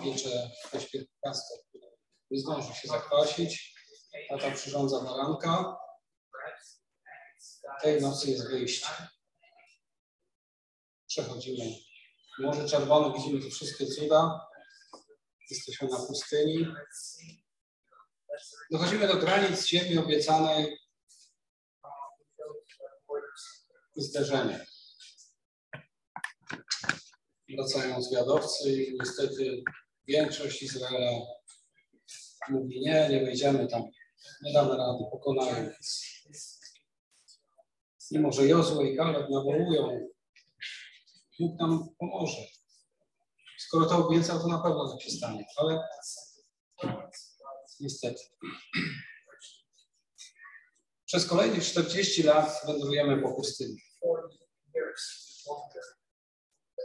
wiecze 0.00 0.50
oświetlaste, 0.72 1.54
które 1.68 1.86
nie 2.30 2.40
zdąży 2.40 2.74
się 2.74 2.88
zakwasić. 2.88 3.74
Tata 4.28 4.50
przyrządza 4.50 5.00
baranka. 5.00 5.76
Tej 7.82 8.00
nocy 8.00 8.30
jest 8.30 8.50
wyjście. 8.50 8.86
Przechodzimy 11.06 11.64
Morze 12.38 12.68
Czerwone, 12.68 13.14
widzimy 13.16 13.40
tu 13.40 13.50
wszystkie 13.50 13.86
cuda. 13.86 14.48
Jesteśmy 15.50 15.88
na 15.88 15.96
pustyni. 15.96 16.66
Dochodzimy 18.70 19.08
do 19.08 19.16
granic 19.16 19.66
ziemi 19.66 19.98
obiecanej. 19.98 20.78
Zderzenie. 23.96 24.66
Wracają 27.56 28.02
zwiadowcy 28.02 28.72
i 28.72 28.98
niestety 29.00 29.62
większość 30.08 30.62
Izraela 30.62 31.26
mówi 32.48 32.80
nie, 32.80 33.08
nie 33.10 33.24
wejdziemy 33.24 33.66
tam, 33.66 33.82
nie 34.42 34.52
damy 34.52 34.76
rady, 34.76 35.04
pokonają. 35.10 35.70
Mimo, 38.10 38.32
że 38.32 38.46
Jozue 38.46 38.82
i 38.82 38.96
Kaleb 38.96 39.30
nawołują, 39.30 40.08
Bóg 41.40 41.60
nam 41.60 41.88
pomoże. 41.98 42.42
Skoro 43.58 43.86
to 43.86 44.06
obiecał, 44.06 44.40
to 44.40 44.48
na 44.48 44.58
pewno 44.58 44.92
tak 44.92 45.02
się 45.02 45.10
stanie, 45.10 45.44
ale 45.56 45.80
niestety. 47.80 48.22
Przez 51.06 51.26
kolejnych 51.26 51.64
40 51.64 52.22
lat 52.22 52.62
wędrujemy 52.66 53.22
po 53.22 53.34
pustyni. 53.34 53.76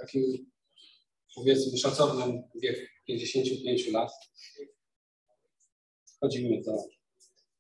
Takim 0.02 0.52
powiedzmy 1.36 1.78
szacownym 1.78 2.44
wieku 2.56 2.93
55 3.08 3.88
lat. 3.88 4.12
Wchodzimy 6.06 6.62
do 6.62 6.72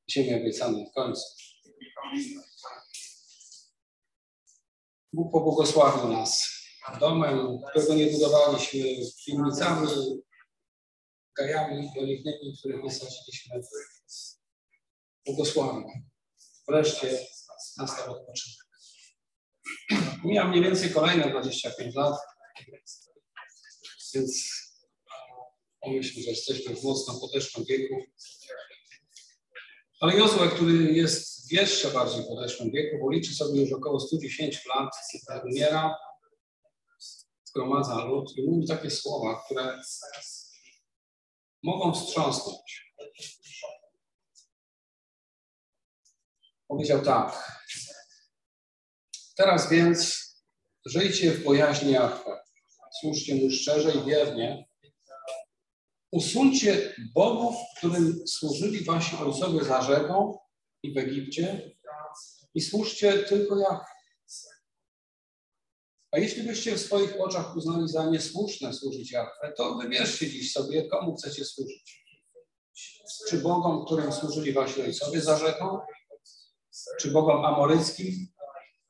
ziemi 0.09 0.33
obiecanej 0.41 0.85
w 0.91 0.93
końcu. 0.93 1.23
Bóg 5.13 5.31
pobłogosławił 5.31 6.09
nas 6.09 6.53
domem, 6.99 7.57
którego 7.69 7.95
nie 7.95 8.07
budowaliśmy, 8.07 8.79
piwnicami, 9.25 9.87
gajami 11.37 11.89
oliwnymi, 11.99 12.57
których 12.59 12.81
wysadziliśmy. 12.81 13.61
Błogosławił. 15.25 15.89
Wreszcie 16.67 17.27
nastał 17.77 18.13
odpoczynek. 18.13 18.67
Miałem 20.25 20.49
mniej 20.49 20.63
więcej 20.63 20.91
kolejne 20.91 21.29
25 21.29 21.95
lat, 21.95 22.15
więc 24.13 24.62
pomyślmy, 25.83 26.23
że 26.23 26.29
jesteśmy 26.29 26.75
w 26.75 26.83
mocno 26.83 27.19
podeszłym 27.19 27.65
wieku. 27.65 27.95
Ale 29.99 30.17
Jozue, 30.17 30.49
który 30.55 30.93
jest 30.93 31.51
jeszcze 31.51 31.91
bardziej 31.91 32.23
podeszłym 32.25 32.71
wieku, 32.71 32.97
bo 33.01 33.11
liczy 33.11 33.35
sobie 33.35 33.61
już 33.61 33.73
około 33.73 33.99
110 33.99 34.65
lat, 34.65 34.89
umiera, 35.45 35.95
zgromadza 37.45 38.05
lud 38.05 38.37
i 38.37 38.43
mówi 38.43 38.67
takie 38.67 38.89
słowa, 38.89 39.43
które 39.45 39.81
mogą 41.63 41.93
wstrząsnąć. 41.93 42.93
Powiedział 46.67 47.01
tak. 47.01 47.59
Teraz 49.35 49.69
więc 49.69 50.23
żyjcie 50.85 51.31
w 51.31 51.43
bojaźni 51.43 51.91
Jahwe. 51.91 52.39
Służcie 53.01 53.35
mu 53.35 53.51
szczerze 53.51 53.91
i 53.91 54.05
wiernie. 54.05 54.72
Usuńcie 56.13 56.95
bogów, 57.15 57.55
którym 57.77 58.27
służyli 58.27 58.83
wasi 58.83 59.15
ojcowie 59.15 59.63
za 59.63 59.81
rzeką 59.81 60.37
i 60.83 60.93
w 60.93 60.97
Egipcie 60.97 61.71
i 62.53 62.61
służcie 62.61 63.23
tylko 63.23 63.57
Jahwe. 63.57 63.85
A 66.11 66.19
jeśli 66.19 66.43
byście 66.43 66.75
w 66.75 66.81
swoich 66.81 67.21
oczach 67.21 67.55
uznali 67.55 67.87
za 67.87 68.05
niesłuszne 68.05 68.73
służyć 68.73 69.11
Jahwe, 69.11 69.53
to 69.57 69.75
wybierzcie 69.75 70.29
dziś 70.29 70.51
sobie, 70.51 70.87
komu 70.87 71.15
chcecie 71.15 71.45
służyć. 71.45 72.03
Czy 73.29 73.37
Bogom, 73.37 73.85
którym 73.85 74.13
służyli 74.13 74.53
wasi 74.53 74.81
ojcowie 74.81 75.21
za 75.21 75.37
rzeką? 75.37 75.79
Czy 76.99 77.11
Bogom 77.11 77.45
amoryckim, 77.45 78.27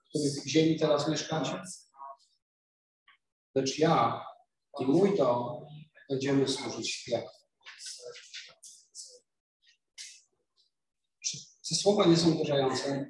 których 0.10 0.48
ziemi 0.48 0.80
teraz 0.80 1.08
mieszkacie? 1.08 1.62
Lecz 3.56 3.80
ja 3.80 4.26
i 4.80 4.86
mój 4.86 5.18
dom 5.18 5.66
będziemy 6.10 6.48
służyć. 6.48 7.10
Czy 11.20 11.38
te 11.70 11.76
słowa 11.76 12.06
nie 12.06 12.18
są 12.18 12.32
uderzające? 12.32 13.06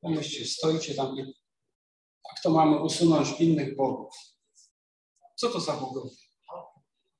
Pomyślcie, 0.00 0.46
stoicie 0.46 0.94
tam 0.94 1.16
jak 2.28 2.42
to 2.42 2.50
mamy 2.50 2.82
usunąć 2.82 3.40
innych 3.40 3.76
bogów? 3.76 4.14
Co 5.36 5.48
to 5.48 5.60
za 5.60 5.72
bogowie? 5.72 6.10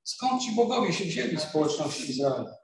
Skąd 0.04 0.42
ci 0.42 0.54
bogowie 0.54 0.92
się 0.92 1.04
wzięli 1.04 1.36
w 1.36 1.42
społeczności 1.42 2.10
Izraela? 2.10 2.56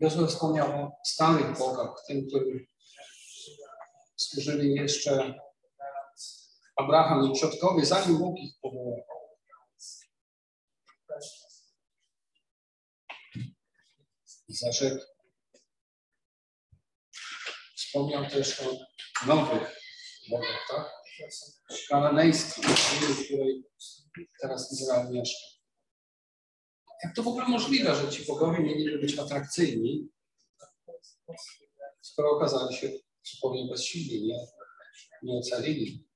Jozue 0.00 0.26
wspomniał 0.26 0.68
o 0.68 0.92
starych 1.04 1.58
bogach, 1.58 2.04
tym, 2.06 2.26
którym 2.26 2.66
służyli 4.16 4.74
jeszcze 4.74 5.34
Abraham 6.76 7.30
i 7.30 7.34
przodkowie, 7.34 7.86
zanim 7.86 8.18
Bóg 8.18 8.38
ich 8.38 8.54
powołał. 8.60 9.04
I 14.48 14.54
zarzekł 14.54 15.04
Wspomniał 17.76 18.30
też 18.30 18.60
o 18.60 18.64
nowych 19.26 19.80
bogach, 20.30 20.66
tak? 20.70 20.90
Kananejskich, 21.88 22.64
w 22.64 23.24
której 23.24 23.64
teraz 24.40 24.72
Izrael 24.72 25.10
mieszka. 25.10 25.52
Jak 27.04 27.14
to 27.16 27.22
w 27.22 27.28
ogóle 27.28 27.48
możliwe, 27.48 27.94
że 27.94 28.10
ci 28.10 28.26
bogowie 28.26 28.58
mieli 28.60 28.98
być 28.98 29.18
atrakcyjni, 29.18 30.08
skoro 32.00 32.30
okazali 32.30 32.76
się 32.76 32.90
zupełnie 33.22 33.70
bezsilni, 33.70 34.22
nie, 34.22 34.46
nie 35.22 35.38
ocalili 35.38 36.11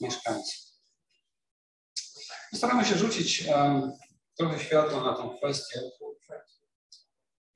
mieszkańców. 0.00 0.70
Staramy 2.54 2.84
się 2.84 2.98
rzucić 2.98 3.46
um, 3.46 3.92
trochę 4.38 4.60
światła 4.60 5.00
na 5.00 5.16
tą 5.16 5.36
kwestię 5.36 5.80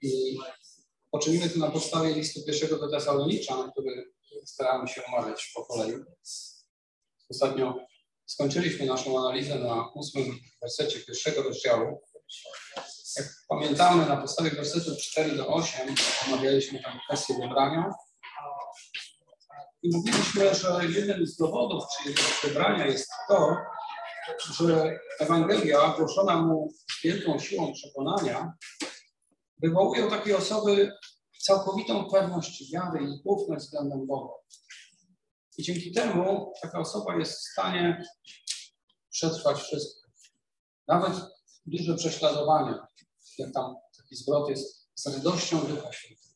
i 0.03 0.39
Poczynimy 1.15 1.51
to 1.51 1.59
na 1.59 1.71
podstawie 1.71 2.15
listu 2.15 2.41
pierwszego 2.47 2.79
do 2.79 2.91
Tesaloniczan, 2.91 3.71
który 3.73 4.13
staramy 4.45 4.89
się 4.89 5.05
omawiać 5.05 5.53
po 5.55 5.65
kolei. 5.65 5.95
Ostatnio 7.31 7.87
skończyliśmy 8.27 8.87
naszą 8.87 9.19
analizę 9.19 9.59
na 9.59 9.91
ósmym 9.95 10.41
wersecie 10.63 11.01
pierwszego 11.01 11.43
rozdziału. 11.43 12.01
Jak 13.17 13.27
pamiętamy, 13.49 14.07
na 14.07 14.17
podstawie 14.17 14.51
wersetów 14.51 14.99
4 14.99 15.37
do 15.37 15.47
8 15.47 15.95
omawialiśmy 16.27 16.83
tam 16.83 16.99
kwestię 17.09 17.35
wybrania. 17.35 17.91
I 19.85 19.97
mówiliśmy, 19.97 20.55
że 20.55 20.81
jednym 20.89 21.27
z 21.27 21.37
dowodów 21.37 21.85
czyjegoś 21.97 22.41
wybrania 22.45 22.87
jest 22.87 23.11
to, 23.29 23.57
że 24.59 24.99
Ewangelia 25.21 25.95
głoszona 25.99 26.43
mu 26.43 26.73
z 26.73 27.03
wielką 27.03 27.39
siłą 27.39 27.73
przekonania 27.73 28.53
wywołują 29.63 30.11
takie 30.11 30.37
osoby 30.37 30.93
całkowitą 31.43 32.11
pewność 32.11 32.73
wiary 32.73 33.05
i 33.05 33.21
ufność 33.25 33.65
względem 33.65 34.07
Boga. 34.07 34.35
I 35.59 35.63
dzięki 35.63 35.93
temu 35.93 36.53
taka 36.63 36.79
osoba 36.79 37.17
jest 37.17 37.33
w 37.33 37.53
stanie 37.53 38.05
przetrwać 39.11 39.59
wszystko. 39.61 40.11
Nawet 40.89 41.13
duże 41.67 41.95
prześladowania, 41.95 42.87
jak 43.39 43.53
tam 43.53 43.75
taki 43.97 44.17
zwrot 44.17 44.49
jest, 44.49 44.89
z 44.95 45.07
radością 45.07 45.61
Ducha 45.61 45.93
Świętego. 45.93 46.34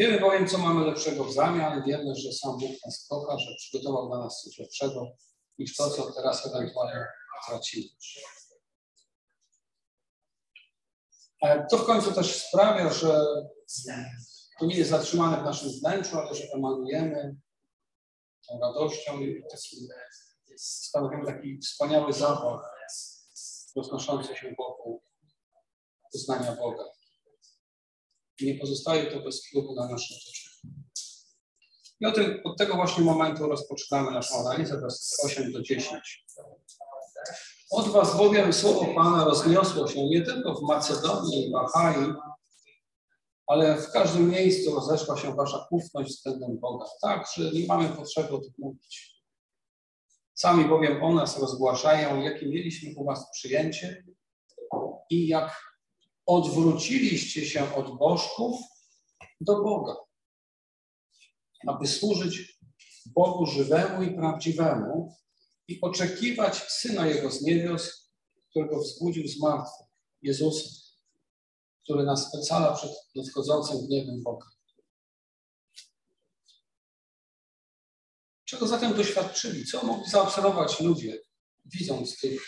Wiemy 0.00 0.20
bowiem, 0.20 0.48
co 0.48 0.58
mamy 0.58 0.86
lepszego 0.86 1.24
w 1.24 1.32
zamian. 1.32 1.82
Wiemy, 1.86 2.14
że 2.14 2.32
sam 2.32 2.58
Bóg 2.58 2.70
nas 2.86 3.06
kocha, 3.08 3.38
że 3.38 3.54
przygotował 3.56 4.08
dla 4.08 4.18
nas 4.18 4.42
coś 4.42 4.58
lepszego 4.58 5.12
niż 5.58 5.76
to, 5.76 5.90
co 5.90 6.12
teraz 6.12 6.46
ewentualnie 6.46 7.06
tracimy. 7.46 7.88
E, 11.42 11.66
to 11.70 11.78
w 11.78 11.86
końcu 11.86 12.12
też 12.12 12.46
sprawia, 12.46 12.92
że 12.92 13.24
to 14.58 14.66
nie 14.66 14.76
jest 14.76 14.90
zatrzymane 14.90 15.40
w 15.40 15.44
naszym 15.44 15.70
wnętrzu, 15.70 16.18
ale 16.18 16.34
że 16.34 16.44
emanujemy 16.54 17.36
tą 18.48 18.60
radością 18.60 19.20
i 19.20 19.42
stanowimy 20.58 21.26
taki 21.26 21.58
wspaniały 21.58 22.12
zapach 22.12 22.70
roznoszący 23.76 24.36
się 24.36 24.54
wokół 24.58 25.02
uznania 26.14 26.56
Boga. 26.56 26.99
Nie 28.42 28.54
pozostaje 28.54 29.06
to 29.06 29.20
bez 29.20 29.46
wpływu 29.46 29.74
na 29.74 29.88
nasze 29.88 30.14
otoczenie. 30.14 30.50
I 32.00 32.06
o 32.06 32.12
tym, 32.12 32.40
od 32.44 32.58
tego 32.58 32.74
właśnie 32.74 33.04
momentu 33.04 33.48
rozpoczynamy 33.48 34.10
naszą 34.10 34.34
analizę, 34.34 34.80
wersety 34.80 35.26
8 35.26 35.52
do 35.52 35.62
10. 35.62 36.24
Od 37.70 37.88
was 37.88 38.16
bowiem 38.16 38.52
słowo 38.52 38.94
Pana 38.94 39.24
rozniosło 39.24 39.88
się 39.88 40.04
nie 40.08 40.22
tylko 40.22 40.54
w 40.54 40.62
Macedonii 40.62 41.48
i 41.48 41.52
w 41.52 41.56
Achai, 41.56 42.12
ale 43.46 43.82
w 43.82 43.90
każdym 43.90 44.30
miejscu 44.30 44.74
rozeszła 44.74 45.16
się 45.16 45.34
wasza 45.34 45.66
ufność 45.70 46.10
względem 46.10 46.58
Boga. 46.58 46.86
Tak, 47.02 47.26
że 47.36 47.50
nie 47.50 47.66
mamy 47.66 47.88
potrzeby 47.88 48.34
o 48.34 48.38
tym 48.38 48.52
mówić. 48.58 49.22
Sami 50.34 50.64
bowiem 50.64 51.02
o 51.02 51.14
nas 51.14 51.40
rozgłaszają, 51.40 52.20
jakie 52.20 52.46
mieliśmy 52.46 52.94
u 52.96 53.04
was 53.04 53.30
przyjęcie 53.30 54.04
i 55.10 55.28
jak 55.28 55.69
odwróciliście 56.30 57.46
się 57.46 57.74
od 57.74 57.98
bożków 57.98 58.60
do 59.40 59.62
Boga, 59.62 59.96
aby 61.66 61.86
służyć 61.86 62.58
Bogu 63.06 63.46
żywemu 63.46 64.02
i 64.02 64.14
prawdziwemu 64.14 65.16
i 65.68 65.80
oczekiwać 65.80 66.56
Syna 66.56 67.06
Jego 67.06 67.30
z 67.30 67.42
niebios, 67.42 68.10
którego 68.50 68.80
wzbudził 68.80 69.28
z 69.28 69.40
martwych, 69.40 69.88
Jezusa, 70.22 70.70
który 71.84 72.04
nas 72.04 72.34
ocala 72.34 72.76
przed 72.76 72.90
nadchodzącym 73.16 73.86
gniewem 73.86 74.22
Boga. 74.22 74.46
Czego 78.44 78.66
zatem 78.66 78.94
doświadczyli? 78.94 79.66
Co 79.66 79.86
mogli 79.86 80.10
zaobserwować 80.10 80.80
ludzie, 80.80 81.18
widząc 81.64 82.20
tych 82.20 82.46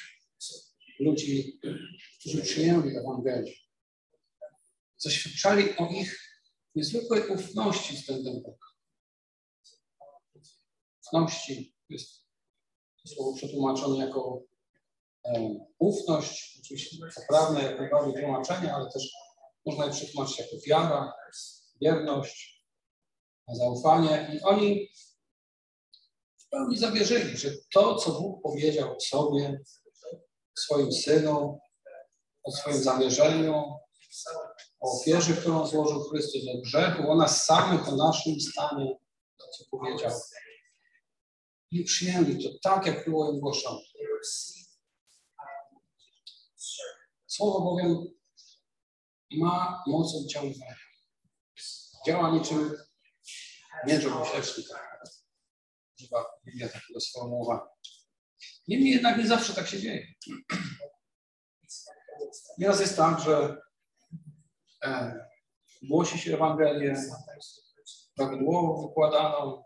ludzi, 1.01 1.61
którzy 2.21 2.43
przyjęli 2.43 2.97
Ewangelię? 2.97 3.62
Zaświadczali 5.05 5.77
o 5.77 5.87
ich 5.87 6.41
niezwykłej 6.75 7.29
ufności 7.29 7.97
względem 7.97 8.43
Boga. 8.43 8.67
Ufności 11.01 11.75
jest 11.89 12.11
słowo 13.07 13.37
przetłumaczone 13.37 14.07
jako 14.07 14.43
e, 15.25 15.55
ufność, 15.79 16.61
oczywiście 16.63 16.97
poprawne 17.17 17.63
jak 17.63 17.79
najbardziej 17.79 18.23
tłumaczenie, 18.23 18.75
ale 18.75 18.91
też 18.91 19.13
można 19.67 19.87
je 19.87 19.93
przetłumaczyć 19.93 20.39
jako 20.39 20.57
wiara, 20.67 21.13
wierność, 21.81 22.67
zaufanie. 23.49 24.31
I 24.35 24.41
oni 24.43 24.89
w 26.39 26.49
pełni 26.49 26.79
zawierzyli, 26.79 27.37
że 27.37 27.51
to, 27.73 27.95
co 27.95 28.11
Bóg 28.21 28.43
powiedział 28.43 28.97
o 28.97 29.01
sobie, 29.01 29.61
o 30.57 30.61
swoim 30.61 30.93
Synu, 30.93 31.61
o 32.43 32.53
swoim 32.53 32.83
zamierzeniu, 32.83 33.83
ofierze, 34.83 35.35
którą 35.35 35.67
złożył 35.67 36.01
Chrystus, 36.01 36.43
o 36.49 36.61
grzechu, 36.61 37.11
o 37.11 37.17
nas 37.17 37.45
samych, 37.45 37.89
o 37.89 37.97
naszym 37.97 38.41
stanie, 38.41 38.97
to, 39.39 39.47
co 39.59 39.65
powiedział. 39.71 40.13
I 41.71 41.85
przyjęli 41.85 42.45
to 42.45 42.51
tak, 42.63 42.87
jak 42.87 43.05
było 43.05 43.33
im 43.33 43.41
głoszone. 43.41 43.81
Słowo 47.27 47.61
bowiem 47.61 48.05
ma 49.31 49.85
moc 49.87 50.15
oddziaływania. 50.15 50.77
Działa 52.07 52.31
niczym 52.31 52.77
miecz 53.87 54.05
obusieczny, 54.05 54.65
tak. 54.71 55.05
Używa 55.99 56.25
Biblia 56.47 56.69
takiego 56.69 57.01
sformułowania. 57.01 57.63
Niemniej 58.69 58.93
jednak 58.93 59.19
nie 59.19 59.27
zawsze 59.27 59.55
tak 59.55 59.69
się 59.69 59.81
dzieje. 59.81 60.07
Nieraz 62.59 62.81
jest 62.81 62.97
tak, 62.97 63.21
że 63.21 63.63
głosi 65.83 66.19
się 66.19 66.35
Ewangelię 66.35 66.97
prawidłowo 68.17 68.89
wykładaną 68.89 69.65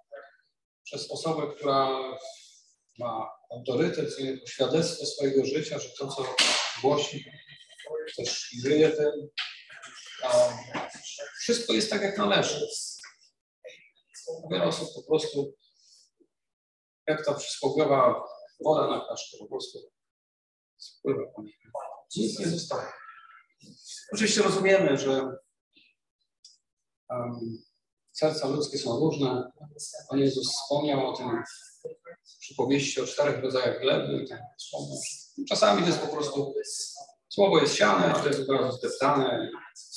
przez 0.85 1.11
osobę, 1.11 1.55
która 1.57 1.89
ma 2.99 3.31
autorytet, 3.51 4.11
świadectwo 4.49 5.07
swojego 5.07 5.45
życia, 5.45 5.79
że 5.79 5.89
to, 5.99 6.09
co 6.09 6.35
głosi, 6.83 7.25
też 8.17 8.51
żyje 8.63 8.91
tym. 8.91 9.29
Wszystko 11.41 11.73
jest 11.73 11.91
tak, 11.91 12.03
jak 12.03 12.19
należy. 12.19 12.69
Wiele 14.51 14.65
osób 14.65 14.89
po 14.95 15.03
prostu, 15.03 15.55
jak 17.07 17.27
ta 17.27 17.35
przysłowiowa 17.35 18.25
woda 18.65 18.91
na 18.91 19.07
kaszkę, 19.09 19.39
po 19.39 19.47
prostu 19.47 19.79
spływa. 20.79 21.23
Nic 22.17 22.39
nie 22.39 22.49
zostaje. 22.49 23.06
Oczywiście 24.13 24.43
rozumiemy, 24.43 24.99
że 24.99 25.23
um, 27.11 27.63
serca 28.13 28.49
ludzkie 28.49 28.79
są 28.79 29.01
różne. 29.01 29.51
Pan 30.11 30.19
Jezus 30.19 30.53
wspomniał 30.53 31.07
o 31.07 31.17
tym 31.17 31.43
w 32.25 32.39
przypowieści 32.39 33.01
o 33.01 33.07
czterech 33.07 33.43
rodzajach 33.43 33.81
gleby. 33.81 34.25
Tak 34.29 34.41
Czasami 35.49 35.83
to 35.83 35.89
jest 35.89 36.01
po 36.01 36.09
prostu 36.09 36.55
słowo 37.29 37.61
jest 37.61 37.75
siane, 37.75 38.15
a 38.15 38.21
to 38.21 38.29
jest 38.29 38.41
od 38.41 38.61
razu 38.61 38.79
zdeptane, 38.79 39.51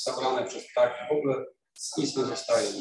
zabrane 0.03 0.47
przez 0.47 0.63
ptaki. 0.71 0.95
W 1.09 1.17
ogóle 1.17 1.45
nic 1.97 2.17
nie 2.17 2.25
zostaje. 2.25 2.71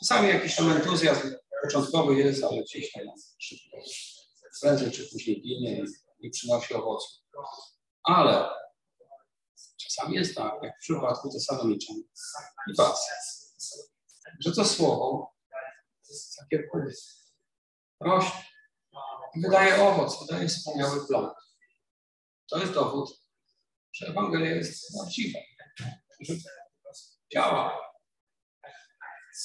Czasami 0.00 0.28
jakiś 0.28 0.56
tam 0.56 0.70
entuzjazm 0.70 1.34
początkowy 1.62 2.14
jest, 2.14 2.44
ale 2.44 2.62
gdzieś 2.62 2.92
tam 2.92 3.02
szybko, 3.38 3.76
prędzej 4.62 4.90
czy 4.90 5.10
później 5.12 5.42
ginie 5.42 5.84
i, 6.20 6.30
przynosi 6.30 6.74
owoce. 6.74 7.06
Ale 8.04 8.48
czasami 9.88 10.14
jest 10.14 10.34
tak, 10.34 10.52
jak 10.62 10.76
w 10.76 10.80
przypadku 10.80 11.30
Tesaloniczan 11.32 11.96
i 12.68 12.74
was, 12.78 13.10
że 14.40 14.52
to 14.52 14.64
słowo 14.64 15.36
takie 16.38 16.68
rośnie, 18.00 18.42
wydaje 19.36 19.82
owoc, 19.82 20.26
wydaje 20.26 20.48
wspaniały 20.48 21.06
plon. 21.06 21.30
To 22.50 22.58
jest 22.58 22.72
dowód, 22.72 23.20
że 23.92 24.06
Ewangelia 24.06 24.50
jest 24.50 24.92
prawdziwa, 24.94 25.38
że 26.20 26.34
działa. 27.32 27.86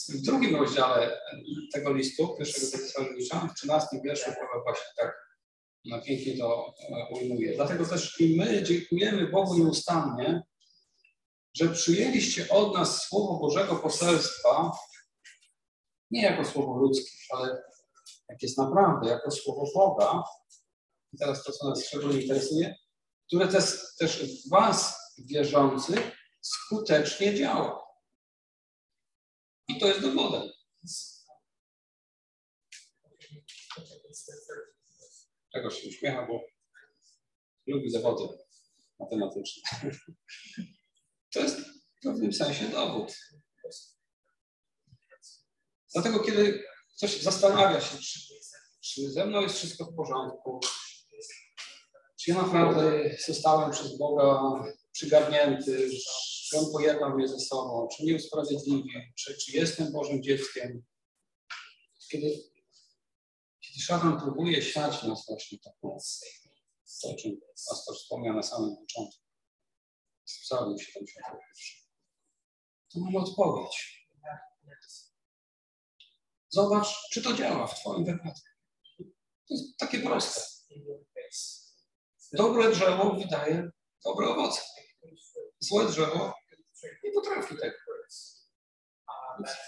W 0.10 0.22
drugim 0.22 0.56
rozdziale 0.56 1.22
tego 1.74 1.94
listu, 1.94 2.36
pierwszego 2.38 2.72
Tesaloniczan, 2.72 3.50
w 3.50 3.54
13 3.54 3.88
wierszu 4.04 4.26
Paweł 4.26 4.64
właśnie 4.64 4.86
tak 4.98 5.31
na 5.86 6.02
pięknie 6.02 6.38
to 6.38 6.74
e, 6.90 7.08
ujmuje. 7.14 7.56
Dlatego 7.56 7.86
też 7.86 8.20
i 8.20 8.38
my 8.38 8.64
dziękujemy 8.64 9.28
Bogu 9.28 9.58
nieustannie, 9.58 10.44
że 11.54 11.70
przyjęliście 11.70 12.50
od 12.50 12.74
nas 12.74 13.08
Słowo 13.08 13.40
Bożego 13.40 13.76
poselstwa, 13.76 14.72
nie 16.12 16.22
jako 16.22 16.46
Słowo 16.46 16.76
ludzkie, 16.76 17.12
ale 17.30 17.64
jak 18.30 18.42
jest 18.42 18.58
naprawdę, 18.58 19.10
jako 19.10 19.32
Słowo 19.32 19.72
Boga. 19.76 20.24
I 21.14 21.18
teraz 21.18 21.44
to, 21.44 21.52
co 21.52 21.70
nas 21.70 21.86
szczególnie 21.86 22.22
interesuje, 22.22 22.76
które 23.28 23.48
też, 23.48 23.96
też 24.00 24.42
w 24.46 24.50
Was, 24.50 24.98
wierzących, 25.18 26.18
skutecznie 26.42 27.36
działa. 27.36 27.82
I 29.68 29.80
to 29.80 29.88
jest 29.88 30.02
dowodem. 30.02 30.50
Czego 35.54 35.70
się 35.70 35.90
uśmiecha, 35.90 36.28
bo 36.28 36.42
lubi 37.68 37.92
zawody 37.92 38.24
matematyczne. 39.00 39.92
To 41.34 41.40
jest 41.40 41.60
w 41.60 42.04
pewnym 42.04 42.34
sensie 42.34 42.68
dowód. 42.68 43.14
Dlatego, 45.94 46.20
kiedy 46.20 46.64
ktoś 46.98 47.22
zastanawia 47.22 47.82
się, 47.82 47.98
czy, 47.98 48.20
czy 48.82 49.12
ze 49.12 49.26
mną 49.26 49.42
jest 49.42 49.56
wszystko 49.56 49.86
w 49.86 49.96
porządku, 49.96 50.60
czy 52.22 52.32
ja 52.32 52.42
naprawdę 52.42 53.16
zostałem 53.28 53.72
przez 53.72 53.98
Boga 53.98 54.42
przygarnięty, 54.92 55.90
czy 56.50 56.58
On 56.58 56.72
pojednał 56.72 57.16
mnie 57.18 57.28
ze 57.28 57.40
sobą, 57.40 57.88
czy 57.98 58.04
nie 58.04 58.16
usprawiedliwił, 58.16 59.02
czy, 59.16 59.38
czy 59.38 59.52
jestem 59.52 59.92
Bożym 59.92 60.24
dzieckiem. 60.24 60.84
Kiedy, 62.10 62.51
kiedy 63.82 64.00
szatan 64.00 64.20
próbuje 64.20 64.62
siać 64.62 65.04
nas 65.04 65.26
właśnie 65.28 65.60
taką, 65.60 65.98
to 67.02 67.10
o 67.10 67.16
czym 67.16 67.40
pastor 67.70 67.96
wspomniał 67.96 68.36
na 68.36 68.44
samym 68.44 68.78
początku, 68.78 69.22
w 70.26 70.42
psalmie 70.42 70.80
71, 70.80 71.34
to 72.94 73.00
mamy 73.00 73.20
odpowiedź. 73.20 74.08
Zobacz, 76.50 77.10
czy 77.12 77.22
to 77.22 77.34
działa 77.34 77.68
w 77.68 77.80
Twoim 77.80 78.06
wypadku. 78.06 78.50
To 79.48 79.54
jest 79.54 79.78
takie 79.78 80.00
proste. 80.00 80.42
Dobre 82.34 82.72
drzewo 82.72 83.14
wydaje 83.14 83.70
dobre 84.06 84.28
owoce. 84.28 84.62
Złe 85.60 85.86
drzewo 85.86 86.34
nie 87.04 87.12
potrafi 87.12 87.56
tego. 87.58 87.78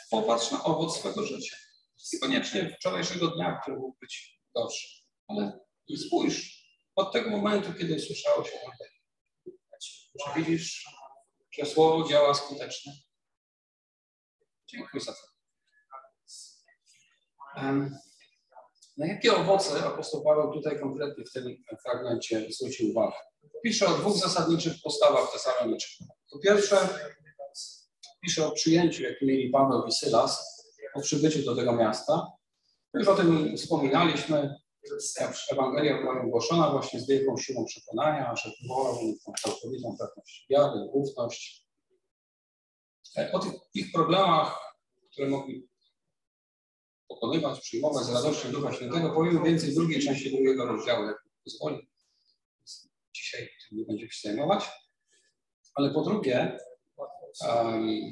popatrz 0.09 0.51
na 0.51 0.63
owoc 0.63 0.97
swego 0.97 1.25
życia. 1.25 1.57
Niekoniecznie 2.13 2.75
wczorajszego 2.79 3.27
dnia, 3.27 3.59
który 3.61 3.77
mógł 3.77 3.97
być 4.01 4.41
gorszy, 4.55 4.87
ale 5.27 5.59
spójrz 6.07 6.63
od 6.95 7.13
tego 7.13 7.29
momentu, 7.29 7.73
kiedy 7.73 7.95
usłyszałeś 7.95 8.47
o 8.47 8.57
Ewangelii. 8.57 9.01
Czy 10.25 10.29
widzisz, 10.35 10.89
że 11.51 11.65
słowo 11.65 12.09
działa 12.09 12.33
skutecznie? 12.33 12.93
Dziękuję 14.67 15.03
za 15.03 15.13
to. 15.13 15.19
Na 18.97 19.07
jakie 19.07 19.35
owoce 19.35 19.85
apostoł 19.85 20.23
Paweł 20.23 20.53
tutaj 20.53 20.79
konkretnie 20.79 21.23
w 21.25 21.31
tym 21.31 21.63
fragmencie 21.83 22.47
zwrócił 22.51 22.89
uwagę? 22.89 23.15
Pisze 23.63 23.87
o 23.87 23.97
dwóch 23.97 24.17
zasadniczych 24.17 24.73
postawach 24.83 25.31
tesalonicznych. 25.31 26.09
Po 26.31 26.39
pierwsze, 26.39 26.89
pisze 28.21 28.47
o 28.47 28.51
przyjęciu, 28.51 29.03
jakie 29.03 29.25
mieli 29.25 29.49
Paweł 29.49 29.85
i 29.87 29.91
Sylas, 29.91 30.52
o 30.95 31.01
przybyciu 31.01 31.45
do 31.45 31.55
tego 31.55 31.73
miasta. 31.73 32.27
Już 32.93 33.07
o 33.07 33.15
tym 33.15 33.57
wspominaliśmy, 33.57 34.55
jak 35.19 35.35
Ewangelia 35.51 36.01
była 36.01 36.21
ogłoszona 36.21 36.71
właśnie 36.71 36.99
z 36.99 37.07
wielką 37.07 37.37
siłą 37.37 37.65
przekonania, 37.65 38.35
że 38.35 38.51
wywołał 38.61 38.95
tą 39.25 39.33
całkowitą 39.43 39.97
pewność 39.99 40.45
wiary, 40.49 40.89
ufność. 40.93 41.67
O 43.33 43.39
tych 43.39 43.91
problemach, 43.93 44.77
które 45.11 45.29
mogli 45.29 45.69
pokonywać, 47.07 47.59
przyjmować 47.59 48.03
z 48.03 48.13
radością 48.13 48.51
Ducha 48.51 48.73
Świętego, 48.73 49.09
powiem 49.09 49.43
więcej 49.43 49.71
w 49.71 49.75
drugiej 49.75 50.01
części 50.01 50.31
drugiego 50.31 50.65
rozdziału, 50.65 51.05
jak 51.05 51.23
pozwoli. 51.43 51.87
Dzisiaj 53.15 53.49
tym 53.69 53.77
nie 53.77 53.85
będziemy 53.85 54.11
się 54.11 54.27
zajmować. 54.29 54.69
Ale 55.75 55.93
po 55.93 56.01
drugie, 56.01 56.57
um, 57.47 58.11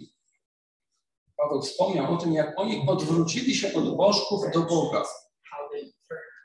Paweł 1.42 1.62
wspomniał 1.62 2.14
o 2.14 2.18
tym, 2.18 2.34
jak 2.34 2.60
oni 2.60 2.86
odwrócili 2.88 3.56
się 3.56 3.74
od 3.74 3.98
bożków 3.98 4.42
do 4.54 4.62
Boga. 4.62 5.04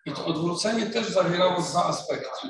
I 0.07 0.13
to 0.13 0.27
odwrócenie 0.27 0.87
też 0.87 1.09
zawierało 1.09 1.63
dwa 1.63 1.85
aspekty. 1.85 2.49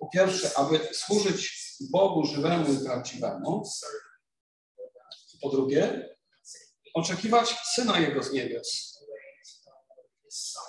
Po 0.00 0.08
pierwsze, 0.08 0.58
aby 0.58 0.88
służyć 0.92 1.66
Bogu 1.92 2.26
żywemu 2.26 2.72
i 2.72 2.84
prawdziwemu. 2.84 3.62
Po 5.42 5.48
drugie, 5.48 6.08
oczekiwać 6.94 7.56
Syna 7.74 7.98
Jego 7.98 8.22
z 8.22 8.32
niebios. 8.32 8.98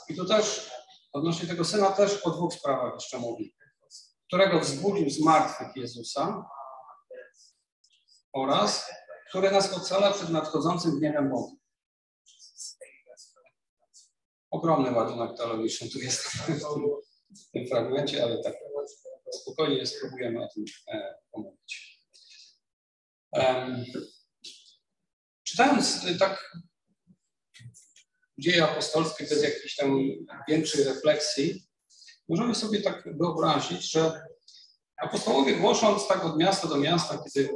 I 0.10 0.16
tu 0.16 0.26
też, 0.26 0.72
odnośnie 1.14 1.48
tego 1.48 1.66
Syna, 1.66 1.92
też 1.92 2.22
o 2.24 2.30
dwóch 2.30 2.54
sprawach 2.54 2.94
jeszcze 2.94 3.18
mówi. 3.18 3.56
Którego 4.28 4.60
wzbudził 4.60 5.10
z 5.10 5.20
martwych 5.20 5.76
Jezusa 5.76 6.46
oraz 8.34 8.90
który 9.32 9.52
nas 9.52 9.74
ocala 9.74 10.12
przed 10.12 10.30
nadchodzącym 10.30 11.00
gniewem 11.00 11.30
Boga. 11.30 11.52
Ogromny 14.52 14.92
ładunek 14.92 15.38
teologiczny 15.38 15.90
tu 15.90 16.00
jest 16.00 16.22
w 16.22 17.52
tym 17.54 17.68
fragmencie, 17.68 18.24
ale 18.24 18.44
tak 18.44 18.54
spokojnie 19.42 19.86
spróbujemy 19.86 20.44
o 20.44 20.48
tym 20.48 20.66
e, 20.88 21.16
pomówić. 21.32 22.02
Um, 23.32 23.86
czytając 25.44 26.04
y, 26.06 26.20
tak 26.20 26.52
dzieje 28.38 28.64
apostolskie 28.64 29.24
bez 29.24 29.44
jakiejś 29.44 29.76
tam 29.76 30.00
większej 30.50 30.84
refleksji, 30.84 31.64
możemy 32.30 32.56
sobie 32.56 32.82
tak 32.82 33.18
wyobrazić, 33.18 33.92
że 33.92 34.22
apostołowie 34.98 35.56
głosząc 35.56 36.08
tak 36.08 36.26
od 36.26 36.38
miasta 36.38 36.68
do 36.68 36.78
miasta, 36.78 37.24
kiedy 37.24 37.50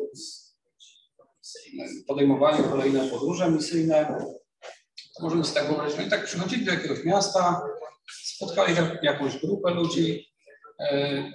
podejmowali 2.07 2.63
kolejne 2.63 3.09
podróże 3.09 3.51
misyjne, 3.51 4.17
możemy 5.21 5.43
sobie 5.43 5.59
tak 5.59 5.67
wyobrazić, 5.67 5.99
oni 5.99 6.09
tak 6.09 6.25
przychodzili 6.25 6.65
do 6.65 6.71
jakiegoś 6.71 7.03
miasta, 7.05 7.61
spotkali 8.23 8.75
jakąś 9.01 9.37
grupę 9.37 9.73
ludzi, 9.73 10.25
e, 10.79 11.31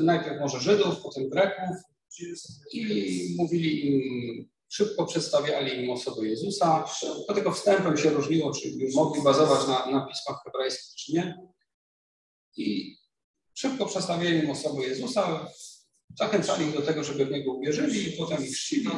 najpierw 0.00 0.40
może 0.40 0.60
Żydów, 0.60 1.02
potem 1.02 1.28
Greków. 1.28 1.76
I 2.72 3.34
mówili 3.38 3.86
im, 3.86 4.48
szybko 4.68 5.06
przedstawiali 5.06 5.84
im 5.84 5.90
osobę 5.90 6.28
Jezusa. 6.28 6.84
Do 7.28 7.34
tego 7.34 7.52
wstępem 7.52 7.96
się 7.96 8.10
różniło, 8.10 8.52
czy 8.52 8.68
mogli 8.94 9.22
bazować 9.22 9.68
na, 9.68 9.90
na 9.90 10.06
pismach 10.06 10.42
hebrajskich, 10.44 10.94
czy 10.94 11.12
nie. 11.12 11.38
I 12.56 12.96
szybko 13.54 13.86
przedstawiali 13.86 14.38
im 14.38 14.50
osobę 14.50 14.82
Jezusa, 14.82 15.48
zachęcali 16.14 16.66
ich 16.66 16.74
do 16.74 16.82
tego, 16.82 17.04
żeby 17.04 17.26
w 17.26 17.30
Niego 17.30 17.52
uwierzyli 17.52 18.14
i 18.14 18.16
potem 18.16 18.44
ich 18.44 18.54
chrzcili 18.54 18.90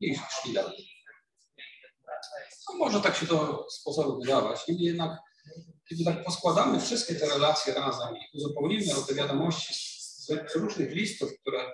i 0.00 0.06
ich 0.06 0.20
szli 0.30 0.52
dalej. 0.52 0.90
No, 2.68 2.78
może 2.78 3.00
tak 3.00 3.16
się 3.16 3.26
to 3.26 3.66
sposobu 3.70 4.20
wydawać. 4.20 4.68
Niemniej 4.68 4.86
jednak, 4.86 5.18
kiedy 5.88 6.04
tak 6.04 6.24
poskładamy 6.24 6.80
wszystkie 6.80 7.14
te 7.14 7.26
relacje 7.26 7.74
razem 7.74 8.16
i 8.16 8.36
uzupełnimy 8.38 8.94
o 8.94 9.02
te 9.02 9.14
wiadomości 9.14 9.74
z, 9.74 10.26
z 10.26 10.56
różnych 10.56 10.90
listów, 10.90 11.30
które 11.40 11.72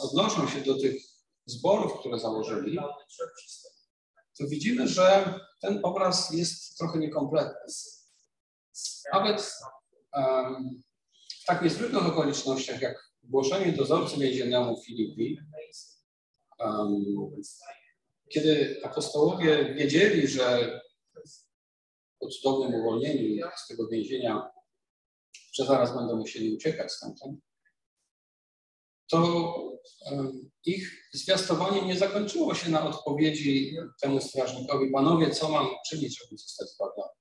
odnoszą 0.00 0.48
się 0.48 0.60
do 0.60 0.78
tych 0.78 1.02
zborów, 1.46 2.00
które 2.00 2.18
założyli, 2.18 2.78
to 4.38 4.46
widzimy, 4.46 4.88
że 4.88 5.34
ten 5.60 5.80
obraz 5.82 6.32
jest 6.32 6.78
trochę 6.78 6.98
niekompletny. 6.98 7.72
Nawet 9.12 9.52
um, 10.16 10.82
w 11.44 11.46
tak 11.46 11.62
niezwykłych 11.62 12.06
okolicznościach, 12.06 12.82
jak 12.82 13.10
głoszenie 13.22 13.72
dozorcy 13.72 14.18
więziennemu 14.20 14.82
Filipi, 14.82 15.38
um, 16.58 17.04
kiedy 18.28 18.80
apostołowie 18.84 19.74
wiedzieli, 19.74 20.28
że 20.28 20.80
po 22.18 22.28
cudownym 22.28 22.74
uwolnieniu 22.80 23.48
z 23.56 23.68
tego 23.68 23.88
więzienia, 23.88 24.50
że 25.52 25.64
zaraz 25.64 25.96
będą 25.96 26.16
musieli 26.16 26.54
uciekać 26.54 26.92
stamtąd, 26.92 27.40
to 29.10 29.54
ich 30.64 31.08
zwiastowanie 31.12 31.82
nie 31.82 31.98
zakończyło 31.98 32.54
się 32.54 32.70
na 32.70 32.88
odpowiedzi 32.88 33.76
temu 34.02 34.20
strażnikowi, 34.20 34.90
panowie, 34.90 35.30
co 35.30 35.48
mam 35.48 35.66
czynić, 35.88 36.18
żeby 36.18 36.38
zostać 36.38 36.68
zbawiony? 36.68 37.12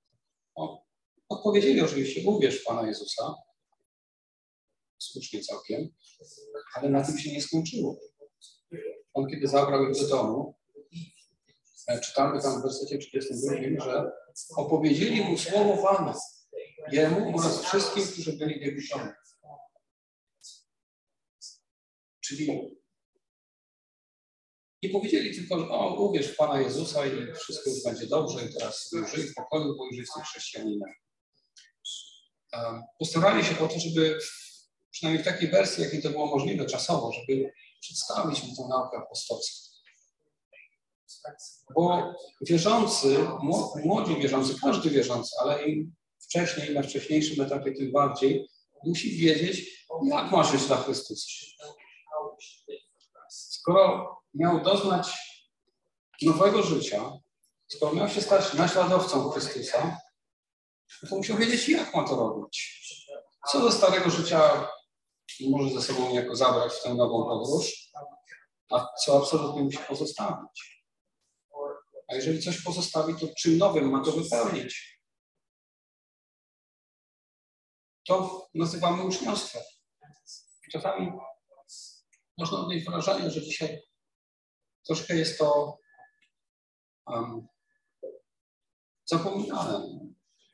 Odpowiedzieli 1.30 1.82
oczywiście, 1.82 2.30
uwierz 2.30 2.64
Pana 2.64 2.88
Jezusa, 2.88 3.36
słusznie 5.04 5.42
całkiem, 5.42 5.90
ale 6.76 6.90
na 6.90 7.04
tym 7.04 7.18
się 7.18 7.32
nie 7.32 7.42
skończyło. 7.42 8.00
On 9.14 9.28
kiedy 9.28 9.48
zabrał 9.48 9.90
ich 9.90 10.02
do 10.02 10.08
domu, 10.08 10.56
e, 11.88 12.00
czytamy 12.00 12.42
tam 12.42 12.60
w 12.60 12.64
wersecie 12.64 12.98
32, 12.98 13.86
że 13.86 14.12
opowiedzieli 14.56 15.22
mu 15.22 15.38
słowo 15.38 15.84
Pana, 15.84 16.20
jemu 16.92 17.38
oraz 17.38 17.66
wszystkim, 17.66 18.04
którzy 18.08 18.34
byli 18.34 18.60
w 18.60 18.62
jego. 18.62 19.14
Czyli 22.22 22.74
nie 24.84 24.90
powiedzieli 24.90 25.36
tylko, 25.36 25.60
że 25.60 25.70
o, 25.70 25.96
uwierz 26.10 26.28
w 26.28 26.36
Pana 26.36 26.62
Jezusa 26.62 27.06
i 27.06 27.34
wszystko 27.34 27.70
już 27.70 27.84
będzie 27.84 28.08
dobrze 28.08 28.46
i 28.46 28.54
teraz 28.54 28.92
żyj 29.14 29.24
w 29.24 29.34
pokoju, 29.34 29.76
bo 29.78 29.86
już 29.86 29.98
jesteś 29.98 30.24
chrześcijaninem. 30.24 30.90
Postarali 33.00 33.46
się 33.46 33.60
o 33.60 33.68
to, 33.68 33.80
żeby 33.80 34.20
przynajmniej 34.94 35.24
w 35.24 35.28
takiej 35.28 35.50
wersji, 35.50 35.84
jakiej 35.84 36.02
to 36.02 36.10
było 36.10 36.26
możliwe 36.26 36.66
czasowo, 36.66 37.12
żeby 37.12 37.54
przedstawić 37.80 38.44
mu 38.44 38.56
tę 38.56 38.68
naukę 38.70 38.98
apostolską. 38.98 39.74
Bo 41.76 42.14
wierzący, 42.42 43.18
młodzi 43.84 44.16
wierzący, 44.16 44.56
każdy 44.62 44.90
wierzący, 44.90 45.36
ale 45.42 45.64
im 45.64 45.96
wcześniej, 46.20 46.74
na 46.74 46.84
wcześniejszym 46.84 47.46
etapie 47.46 47.72
tym 47.72 47.92
bardziej, 47.92 48.50
musi 48.86 49.18
wiedzieć, 49.18 49.86
jak 50.04 50.32
ma 50.32 50.44
żyć 50.44 50.66
dla 50.66 50.78
Chrystusa. 50.78 51.28
Skoro 53.30 54.18
miał 54.34 54.64
doznać 54.64 55.08
nowego 56.22 56.64
życia, 56.64 57.12
skoro 57.68 57.94
miał 57.94 58.10
się 58.10 58.22
stać 58.22 58.54
naśladowcą 58.54 59.30
Chrystusa, 59.30 59.98
to 61.10 61.16
musiał 61.16 61.38
wiedzieć, 61.38 61.70
jak 61.70 61.96
ma 61.96 62.04
to 62.04 62.16
robić. 62.16 62.84
Co 63.52 63.60
do 63.60 63.72
starego 63.72 64.10
życia 64.10 64.68
może 65.50 65.74
ze 65.74 65.82
sobą 65.82 66.10
niejako 66.10 66.36
zabrać 66.36 66.74
w 66.74 66.84
tę 66.84 66.94
nową 66.94 67.24
podróż, 67.24 67.92
a 68.72 68.88
co 69.06 69.18
absolutnie 69.18 69.64
musi 69.64 69.78
pozostawić. 69.78 70.84
A 72.08 72.16
jeżeli 72.16 72.42
coś 72.42 72.64
pozostawi, 72.64 73.16
to 73.20 73.28
czym 73.38 73.58
nowym 73.58 73.90
ma 73.90 74.04
to 74.04 74.12
wypełnić? 74.12 75.00
To 78.08 78.48
nazywamy 78.54 79.04
uczniostwem. 79.04 79.64
Czasami 80.72 81.12
można 82.38 82.60
odnieść 82.60 82.86
wrażenie, 82.86 83.32
że 83.32 83.42
dzisiaj 83.42 83.82
troszkę 84.86 85.16
jest 85.16 85.38
to 85.38 85.78
um, 87.08 87.48
zapominane. 89.06 90.00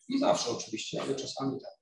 Nie 0.10 0.20
zawsze 0.20 0.50
oczywiście, 0.50 1.02
ale 1.02 1.16
czasami 1.16 1.60
tak. 1.62 1.80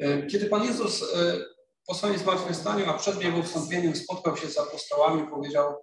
E, 0.00 0.26
kiedy 0.26 0.46
Pan 0.46 0.64
Jezus 0.64 1.02
e, 1.02 1.44
po 1.86 1.94
swoim 1.94 2.18
zmartwychwstaniu, 2.18 2.90
a 2.90 2.98
przed 2.98 3.22
Jego 3.22 3.42
wstąpieniem 3.42 3.96
spotkał 3.96 4.36
się 4.36 4.48
z 4.48 4.58
apostołami, 4.58 5.30
powiedział 5.30 5.74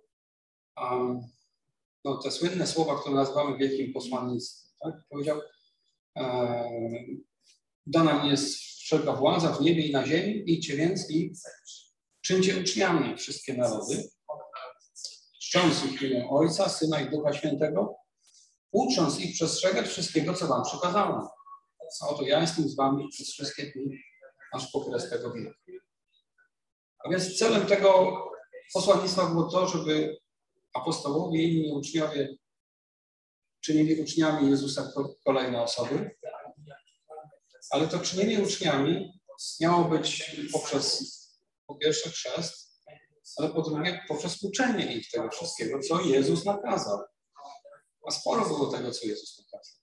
um, 0.81 1.19
no, 2.05 2.17
te 2.17 2.31
słynne 2.31 2.67
słowa, 2.67 2.99
które 2.99 3.15
nazywamy 3.15 3.57
wielkim 3.57 3.93
posłannictwem. 3.93 4.71
Tak? 4.83 5.01
Powiedział, 5.09 5.41
um, 6.15 7.23
dana 7.85 8.23
mi 8.23 8.29
jest 8.29 8.55
wszelka 8.55 9.13
władza 9.13 9.51
w 9.51 9.61
niebie 9.61 9.87
i 9.87 9.91
na 9.91 10.05
ziemi, 10.05 10.43
idźcie 10.45 10.77
więc 10.77 11.11
i 11.11 11.33
czyńcie 12.21 12.59
uczniami 12.59 13.17
wszystkie 13.17 13.53
narody, 13.53 14.09
czcząc 15.41 15.85
ich 15.85 16.01
imię 16.01 16.27
Ojca, 16.29 16.69
Syna 16.69 17.01
i 17.01 17.09
Ducha 17.09 17.33
Świętego, 17.33 17.95
ucząc 18.71 19.19
ich 19.19 19.33
przestrzegać 19.33 19.87
wszystkiego, 19.87 20.33
co 20.33 20.47
wam 20.47 20.63
przekazałem. 20.63 21.21
Oto 22.01 22.23
ja 22.23 22.41
jestem 22.41 22.69
z 22.69 22.75
wami 22.75 23.07
przez 23.09 23.31
wszystkie 23.31 23.71
dni, 23.71 23.97
aż 24.53 24.71
po 24.71 24.81
kres 24.81 25.09
tego 25.09 25.33
wieku. 25.33 25.80
A 27.03 27.09
więc 27.09 27.37
celem 27.37 27.67
tego 27.67 28.17
posłannictwa 28.73 29.25
było 29.25 29.43
to, 29.43 29.67
żeby 29.67 30.17
apostołowie 30.73 31.43
i 31.43 31.57
inni 31.57 31.73
uczniowie 31.73 32.37
czynili 33.61 34.01
uczniami 34.01 34.49
Jezusa 34.49 34.91
kolejne 35.25 35.61
osoby, 35.61 36.11
ale 37.69 37.87
to 37.87 37.99
czynienie 37.99 38.39
uczniami 38.39 39.21
miało 39.61 39.83
być 39.83 40.35
poprzez 40.53 41.11
po 41.67 41.75
pierwsze 41.75 42.09
chrzest, 42.09 42.71
ale 43.37 43.49
po 43.49 43.61
drugie 43.61 44.01
poprzez 44.07 44.43
uczenie 44.43 44.95
ich 44.95 45.11
tego 45.11 45.29
wszystkiego, 45.29 45.79
co 45.79 46.01
Jezus 46.01 46.45
nakazał. 46.45 46.99
A 48.07 48.11
sporo 48.11 48.45
było 48.45 48.71
tego, 48.71 48.91
co 48.91 49.07
Jezus 49.07 49.37
nakazał. 49.39 49.80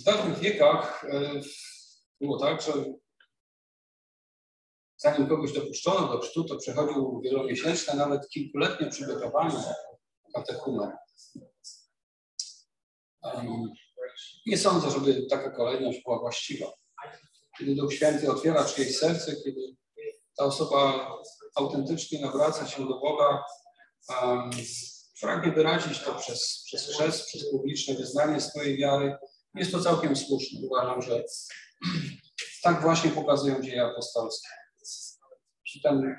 W 0.00 0.02
dawnych 0.02 0.38
wiekach 0.38 1.04
e, 1.04 1.40
było 2.20 2.38
tak, 2.38 2.62
że 2.62 2.72
zanim 4.96 5.28
kogoś 5.28 5.52
dopuszczono 5.52 6.08
do 6.08 6.18
chrztu, 6.18 6.44
to 6.44 6.56
przechodził 6.56 7.20
wielomiesięczne, 7.20 7.94
nawet 7.94 8.28
kilkuletnie 8.28 8.90
przygotowanie 8.90 9.64
katechumen. 10.34 10.92
Nie 14.46 14.58
sądzę, 14.58 14.90
żeby 14.90 15.26
taka 15.30 15.50
kolejność 15.50 16.02
była 16.04 16.18
właściwa. 16.18 16.66
Kiedy 17.58 17.74
Duch 17.74 17.94
Święty 17.94 18.30
otwiera 18.30 18.64
czyjeś 18.64 18.98
serce, 18.98 19.36
kiedy 19.44 19.76
ta 20.36 20.44
osoba 20.44 21.10
autentycznie 21.54 22.20
nawraca 22.20 22.66
się 22.66 22.88
do 22.88 23.00
Boga, 23.00 23.44
um, 24.22 24.50
pragnie 25.20 25.52
wyrazić 25.52 25.98
to 25.98 26.14
przez, 26.14 26.62
przez 26.66 26.96
przez 27.26 27.50
publiczne 27.50 27.94
wyznanie 27.94 28.40
swojej 28.40 28.76
wiary, 28.76 29.16
jest 29.54 29.72
to 29.72 29.80
całkiem 29.80 30.16
słuszne. 30.16 30.60
Uważam, 30.62 31.02
że 31.02 31.24
tak 32.62 32.82
właśnie 32.82 33.10
pokazują 33.10 33.62
dzieje 33.62 33.84
apostolskie. 33.84 34.48
Ten 35.82 36.16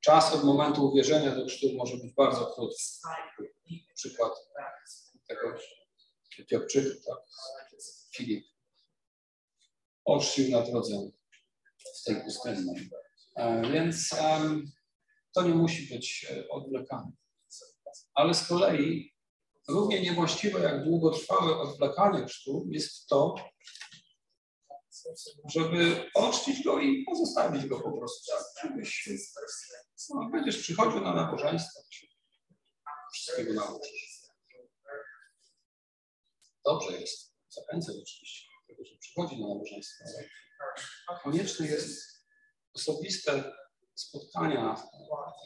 czas 0.00 0.34
od 0.34 0.44
momentu 0.44 0.88
uwierzenia 0.88 1.34
do 1.34 1.46
chrztu 1.46 1.66
może 1.76 1.96
być 1.96 2.14
bardzo 2.14 2.46
krótki. 2.46 2.84
Przykład 3.94 4.32
tego 5.28 5.54
Etiopczyka, 6.38 6.90
tak, 7.06 7.80
Filip, 8.16 8.44
oczcił 10.04 10.50
na 10.50 10.62
drodze 10.62 11.10
w 12.00 12.04
tej 12.04 12.22
pustyni. 12.22 12.90
E, 13.36 13.62
więc 13.72 14.12
um, 14.12 14.72
to 15.34 15.42
nie 15.42 15.54
musi 15.54 15.94
być 15.94 16.26
e, 16.30 16.48
odwlekane. 16.48 17.12
Ale 18.14 18.34
z 18.34 18.46
kolei 18.46 19.14
równie 19.68 20.02
niewłaściwe 20.02 20.60
jak 20.60 20.84
długotrwałe 20.84 21.58
odwlekanie 21.58 22.26
chrztu 22.26 22.66
jest 22.70 23.06
to, 23.06 23.34
żeby 25.50 26.10
oczcić 26.14 26.64
go 26.64 26.80
i 26.80 27.04
pozostawić 27.04 27.66
go 27.66 27.80
po 27.80 27.98
prostu. 27.98 28.32
Żebyś, 28.62 29.08
no, 30.14 30.30
będziesz 30.32 30.58
przychodził 30.58 31.00
na 31.00 31.14
nabożeństwo, 31.14 31.80
wszystkiego 33.12 33.52
nauczysz. 33.52 34.18
Dobrze 36.64 37.00
jest, 37.00 37.34
zachęcam 37.48 37.94
oczywiście 38.02 38.48
tego, 38.68 38.84
że 38.84 38.96
przychodzi 38.96 39.40
na 39.40 39.48
nabożeństwo, 39.48 40.04
ale 41.06 41.20
konieczne 41.20 41.66
jest 41.66 42.24
osobiste 42.74 43.52
spotkania 43.98 44.76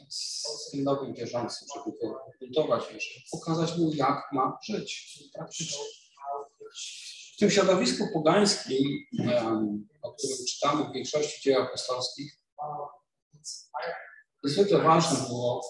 z 0.09 0.69
tym 0.71 0.83
nowym 0.83 1.13
wierzącym, 1.13 1.67
żeby 1.75 1.97
go 1.97 2.19
budować 2.41 2.83
pokazać 3.31 3.77
mu, 3.77 3.93
jak 3.93 4.29
ma 4.33 4.57
żyć 4.63 5.19
praktycznie. 5.33 5.83
W 7.35 7.39
tym 7.39 7.51
środowisku 7.51 8.03
pogańskim, 8.13 9.05
o 10.01 10.13
którym 10.13 10.37
czytamy 10.49 10.83
w 10.83 10.93
większości 10.93 11.41
dzieł 11.41 11.61
apostolskich, 11.61 12.39
niezwykle 14.43 14.81
ważne 14.81 15.27
było, 15.27 15.61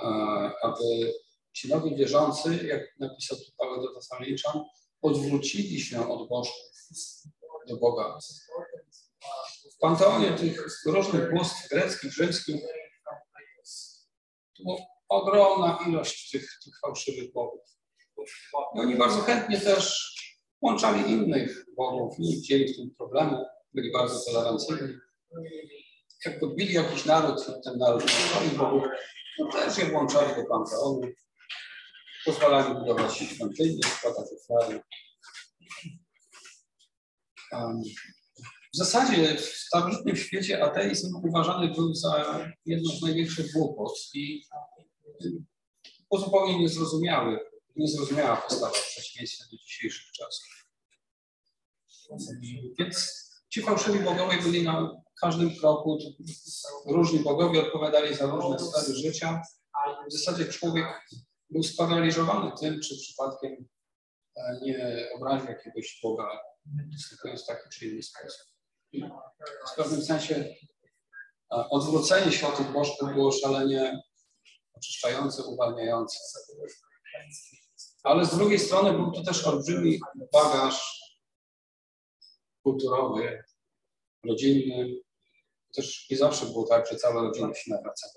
e, 0.00 0.06
aby 0.62 1.14
ci 1.52 1.68
nowi 1.68 1.96
wierzący, 1.96 2.66
jak 2.66 2.80
napisał 2.98 3.38
tu 3.38 3.52
Paweł 3.56 3.82
do 3.82 3.94
Tesaloniczan, 3.94 4.64
odwrócili 5.02 5.80
się 5.80 6.08
od 6.08 6.28
bożków 6.28 6.68
do 7.68 7.76
Boga. 7.76 8.18
W 9.78 9.80
panteonie 9.80 10.30
tych 10.30 10.66
różnych 10.86 11.30
bóstw 11.34 11.68
greckich, 11.68 12.12
rzymskich 12.12 12.60
była 14.58 14.76
ogromna 15.08 15.78
ilość 15.88 16.30
tych, 16.30 16.58
tych 16.64 16.80
fałszywych 16.80 17.32
bogów. 17.32 17.60
I 18.74 18.80
oni 18.80 18.96
bardzo 18.96 19.20
chętnie 19.20 19.60
też 19.60 20.14
włączali 20.62 21.10
innych 21.10 21.66
bogów, 21.76 22.18
nie 22.18 22.30
widzieli 22.30 22.74
w 22.74 22.76
tym 22.76 22.94
problemu, 22.98 23.46
byli 23.74 23.92
bardzo 23.92 24.32
tolerancyjni. 24.32 24.94
Jak 26.24 26.40
podbili 26.40 26.74
jakiś 26.74 27.04
naród, 27.04 27.46
ten 27.64 27.78
naród 27.78 28.10
swoich 28.10 28.54
bogów, 28.54 28.82
to 29.38 29.46
też 29.46 29.78
je 29.78 29.84
włączali 29.84 30.36
do 30.36 30.48
panteonu. 30.48 31.00
Pozwalali 32.24 32.74
budować 32.74 33.16
świątynie, 33.16 33.82
składać 33.82 34.26
ofiary. 34.32 34.80
Um, 37.52 37.82
w 38.74 38.76
zasadzie 38.76 39.36
w 39.36 39.40
starożytnym 39.40 40.16
świecie 40.16 40.64
ateizm 40.64 41.16
uważany 41.28 41.74
był 41.74 41.94
za 41.94 42.44
jedno 42.66 42.90
z 42.90 43.02
największych 43.02 43.52
głupot 43.52 43.92
i 44.14 44.42
po 46.08 46.18
zupełnie 46.18 46.58
niezrozumiały, 46.58 47.38
niezrozumiała 47.76 48.36
postawa 48.36 48.72
w 48.72 49.50
do 49.50 49.56
dzisiejszych 49.56 50.12
czasów. 50.12 50.68
Więc 52.78 53.18
ci 53.48 53.62
fałszywi 53.62 53.98
bogowie 53.98 54.42
byli 54.42 54.62
na 54.62 55.02
każdym 55.20 55.56
kroku, 55.56 55.98
różni 56.86 57.18
bogowie 57.18 57.60
odpowiadali 57.60 58.14
za 58.14 58.26
różne 58.26 58.58
sfery 58.58 58.94
życia. 58.94 59.42
W 60.08 60.12
zasadzie 60.12 60.52
człowiek 60.52 60.86
był 61.50 61.62
sparaliżowany 61.62 62.52
tym, 62.60 62.80
czy 62.80 62.96
przypadkiem 62.96 63.68
e, 64.36 64.60
nie 64.62 65.08
obraził 65.16 65.48
jakiegoś 65.48 66.00
Boga, 66.02 66.28
występując 66.92 67.42
w 67.42 67.46
taki 67.46 67.68
czy 67.72 67.86
inny 67.86 68.02
sposób. 68.02 68.57
W 69.72 69.76
pewnym 69.76 70.02
sensie 70.02 70.34
e, 70.34 71.68
odwrócenie 71.70 72.32
tych 72.56 72.72
bożków 72.72 73.14
było 73.14 73.32
szalenie 73.32 74.02
oczyszczające, 74.74 75.42
uwalniające. 75.42 76.18
Ale 78.02 78.26
z 78.26 78.36
drugiej 78.36 78.58
strony 78.58 78.92
był 78.92 79.12
to 79.12 79.22
też 79.22 79.46
olbrzymi 79.46 80.00
bagaż 80.32 80.98
kulturowy, 82.62 83.44
rodzinny. 84.26 85.00
Też 85.76 86.10
nie 86.10 86.16
zawsze 86.16 86.46
było 86.46 86.66
tak, 86.66 86.90
że 86.90 86.96
cała 86.96 87.22
rodzina 87.22 87.54
się 87.54 87.70
nawracała. 87.70 88.12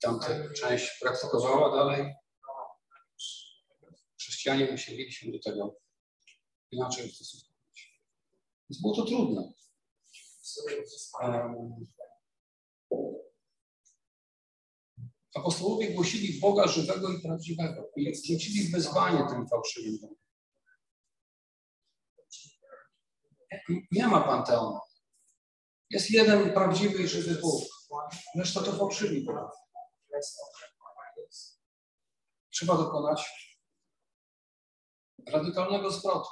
Tamta 0.00 0.28
część 0.56 0.98
praktykowała 1.00 1.76
dalej. 1.76 2.14
Chrześcijanie 4.20 4.70
musieli 4.70 5.12
się 5.12 5.32
do 5.32 5.38
tego 5.38 5.76
inaczej 6.70 7.06
ustosunkować. 7.06 7.49
Więc 8.70 8.82
było 8.82 8.96
to 8.96 9.04
trudne. 9.04 9.52
Apostołowie 15.34 15.94
głosili 15.94 16.40
Boga 16.40 16.68
żywego 16.68 17.12
i 17.12 17.20
prawdziwego 17.20 17.90
i 17.96 18.14
rzucili 18.14 18.70
wyzwanie 18.70 19.28
tym 19.28 19.48
fałszywym. 19.48 20.16
Nie 23.92 24.06
ma 24.06 24.20
panteonu. 24.20 24.78
Jest 25.90 26.10
jeden 26.10 26.52
prawdziwy 26.52 27.02
i 27.02 27.08
żywy 27.08 27.40
Bóg. 27.40 27.64
Reszta 28.36 28.62
to 28.62 28.72
fałszywi 28.72 29.24
Bogowie. 29.24 29.50
Trzeba 32.50 32.76
dokonać 32.76 33.50
radykalnego 35.26 35.90
zwrotu. 35.90 36.28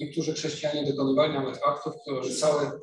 Niektórzy 0.00 0.34
chrześcijanie 0.34 0.92
dokonywali 0.92 1.34
nawet 1.34 1.60
aktów, 1.66 1.94
które 2.02 2.24
rzucały 2.24 2.80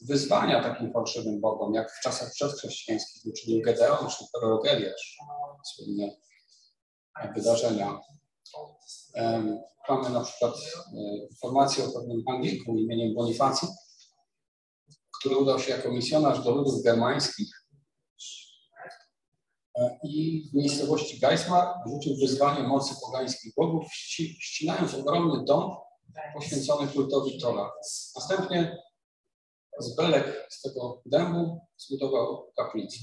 wyzwania 0.00 0.62
takim 0.62 0.92
fałszywym 0.92 1.40
bogom, 1.40 1.74
jak 1.74 1.92
w 1.92 2.00
czasach 2.00 2.32
przedchrześcijańskich 2.32 3.32
uczynił 3.32 3.62
Gedeon 3.62 4.08
czy 4.10 4.24
prorok 4.32 4.66
Eliasz. 4.66 5.18
Słynne 5.64 6.16
wydarzenia. 7.34 8.00
Mamy 9.88 10.10
na 10.10 10.24
przykład 10.24 10.54
e, 10.54 11.26
informację 11.30 11.84
o 11.84 11.92
pewnym 11.92 12.22
Angliku 12.28 12.76
imieniem 12.76 13.14
Bonifacji, 13.14 13.68
który 15.20 15.36
udał 15.36 15.58
się 15.60 15.70
jako 15.70 15.92
misjonarz 15.92 16.44
do 16.44 16.50
ludów 16.50 16.82
germańskich 16.82 17.64
E, 19.78 19.98
I 20.04 20.48
w 20.50 20.54
miejscowości 20.54 21.20
Geismar 21.20 21.74
rzucił 21.86 22.16
wyzwanie 22.16 22.68
mocy 22.68 22.94
pogańskich 23.00 23.54
bogów, 23.56 23.92
ści, 23.92 24.36
ścinając 24.40 24.94
ogromny 24.94 25.44
dom 25.44 25.76
poświęcony 26.34 26.92
kultowi 26.92 27.40
Tora. 27.40 27.72
Następnie 28.14 28.78
z 29.78 29.96
belek 29.96 30.46
z 30.50 30.60
tego 30.60 31.02
dębu 31.06 31.60
zbudował 31.76 32.52
kaplicę. 32.56 32.98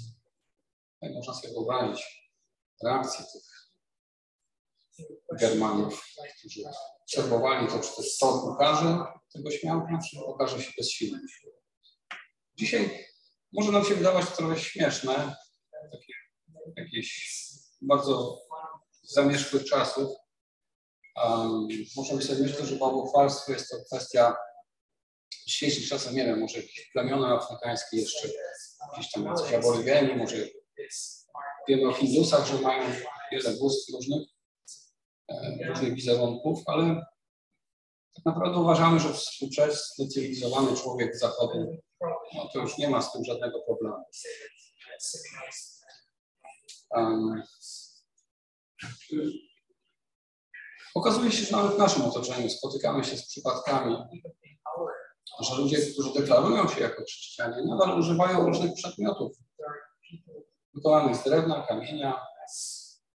Jak 1.01 1.13
można 1.13 1.33
sobie 1.33 1.53
wyobrazić 1.53 2.31
reakcję 2.83 3.25
tych 3.25 3.71
Germanów, 5.39 6.05
którzy 6.39 6.61
obserwowali 7.01 7.67
to, 7.67 7.79
czy 7.79 7.95
też 7.95 8.17
to 8.17 8.41
pokaże 8.41 8.97
tego 9.33 9.51
śmiałka, 9.51 9.99
czy 10.09 10.25
okaże 10.25 10.61
się 10.61 10.71
bezsilny. 10.77 11.19
Dzisiaj 12.55 13.07
może 13.53 13.71
nam 13.71 13.85
się 13.85 13.95
wydawać 13.95 14.25
trochę 14.29 14.59
śmieszne, 14.59 15.35
takie 15.91 16.13
jakieś 16.77 17.35
bardzo 17.81 18.37
zamierzchłych 19.03 19.65
czasów. 19.65 20.20
Możemy 21.95 22.21
sobie 22.21 22.41
myśleć, 22.41 22.67
że 22.67 22.75
bałwochwalstwo 22.75 23.51
jest 23.51 23.69
to 23.69 23.77
kwestia 23.85 24.35
dzisiejszych 25.47 25.87
czasach, 25.87 26.13
nie 26.13 26.25
wiem, 26.25 26.39
może 26.39 26.59
plemiona 26.93 27.35
afrykańskie 27.37 27.97
jeszcze, 27.97 28.29
gdzieś 28.93 29.11
tam 29.11 29.25
jacyś 29.25 29.53
aborygeni, 29.53 30.15
może 30.15 30.35
wiemy 31.67 31.89
o 31.89 31.93
Hindusach, 31.93 32.45
że 32.45 32.61
mają 32.61 32.93
wiele 33.31 33.51
bóstw 33.59 33.93
różnych, 33.93 34.27
e, 35.31 35.67
różnych 35.67 35.93
wizerunków, 35.93 36.63
ale 36.65 37.05
tak 38.15 38.25
naprawdę 38.25 38.57
uważamy, 38.57 38.99
że 38.99 39.13
współczesny, 39.13 40.07
cywilizowany 40.07 40.77
człowiek 40.77 41.17
zachodu, 41.17 41.77
no 42.35 42.49
to 42.53 42.59
już 42.59 42.77
nie 42.77 42.89
ma 42.89 43.01
z 43.01 43.13
tym 43.13 43.25
żadnego 43.25 43.61
problemu. 43.61 44.03
Um, 46.91 47.43
okazuje 50.95 51.31
się, 51.31 51.45
że 51.45 51.57
nawet 51.57 51.75
w 51.75 51.77
naszym 51.77 52.05
otoczeniu 52.05 52.49
spotykamy 52.49 53.03
się 53.03 53.17
z 53.17 53.27
przypadkami, 53.27 53.97
że 55.39 55.55
ludzie, 55.55 55.77
którzy 55.93 56.13
deklarują 56.13 56.67
się 56.67 56.81
jako 56.81 57.03
chrześcijanie, 57.03 57.63
nadal 57.65 57.99
używają 57.99 58.45
różnych 58.45 58.73
przedmiotów 58.73 59.37
wykonanych 60.73 61.15
z 61.15 61.23
drewna, 61.23 61.65
kamienia, 61.67 62.25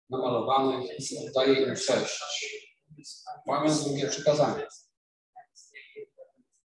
namalowanych 0.10 1.12
i 1.12 1.28
oddaje 1.28 1.64
im 1.64 1.76
cześć, 1.76 2.24
łamiąc 3.48 3.84
drugie 3.84 4.08
przykazania. 4.08 4.68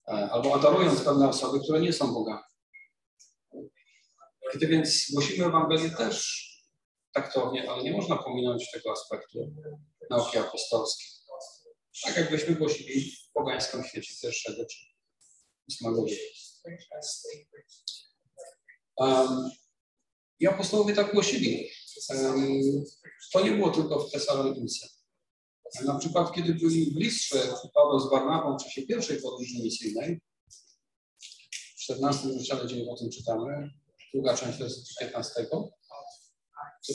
E, 0.07 0.29
albo 0.31 0.55
adorując 0.55 1.01
pewne 1.01 1.29
osoby, 1.29 1.59
które 1.59 1.79
nie 1.79 1.93
są 1.93 2.13
bogami. 2.13 2.43
Gdy 4.55 4.67
więc 4.67 5.11
głosimy 5.13 5.45
Ewangelię 5.45 5.89
też 5.89 6.43
taktownie, 7.13 7.71
ale 7.71 7.83
nie 7.83 7.91
można 7.91 8.17
pominąć 8.17 8.71
tego 8.71 8.91
aspektu 8.91 9.39
nauki 10.09 10.37
apostolskiej. 10.37 11.07
Tak 12.03 12.17
jakbyśmy 12.17 12.55
głosili 12.55 13.11
w 13.11 13.31
pogańskim 13.33 13.83
świecie 13.83 14.13
pierwszego 14.21 14.65
czy 14.65 14.77
ósmego. 15.69 16.05
Um, 18.97 19.49
I 20.39 20.47
apostołowie 20.47 20.95
tak 20.95 21.13
głosili. 21.13 21.69
Um, 22.09 22.83
to 23.33 23.43
nie 23.43 23.51
było 23.51 23.69
tylko 23.71 23.99
w 23.99 24.11
Tesalonice. 24.11 24.87
Na 25.85 25.99
przykład, 25.99 26.35
kiedy 26.35 26.53
byli 26.53 26.93
w 26.93 26.97
Listrze 26.97 27.53
Paweł 27.73 27.99
z 27.99 28.09
Barnabą 28.11 28.57
w 28.57 28.63
czasie 28.63 28.81
pierwszej 28.81 29.21
podróży 29.21 29.63
misyjnej, 29.63 30.21
w 31.75 31.79
14 31.79 32.27
rozdziale, 32.27 32.65
gdzie 32.65 32.91
o 32.91 32.97
tym 32.97 33.09
czytamy, 33.09 33.69
druga 34.13 34.37
część 34.37 34.57
to 34.57 34.63
jest 34.63 34.97
15, 34.99 35.45
to 35.51 35.73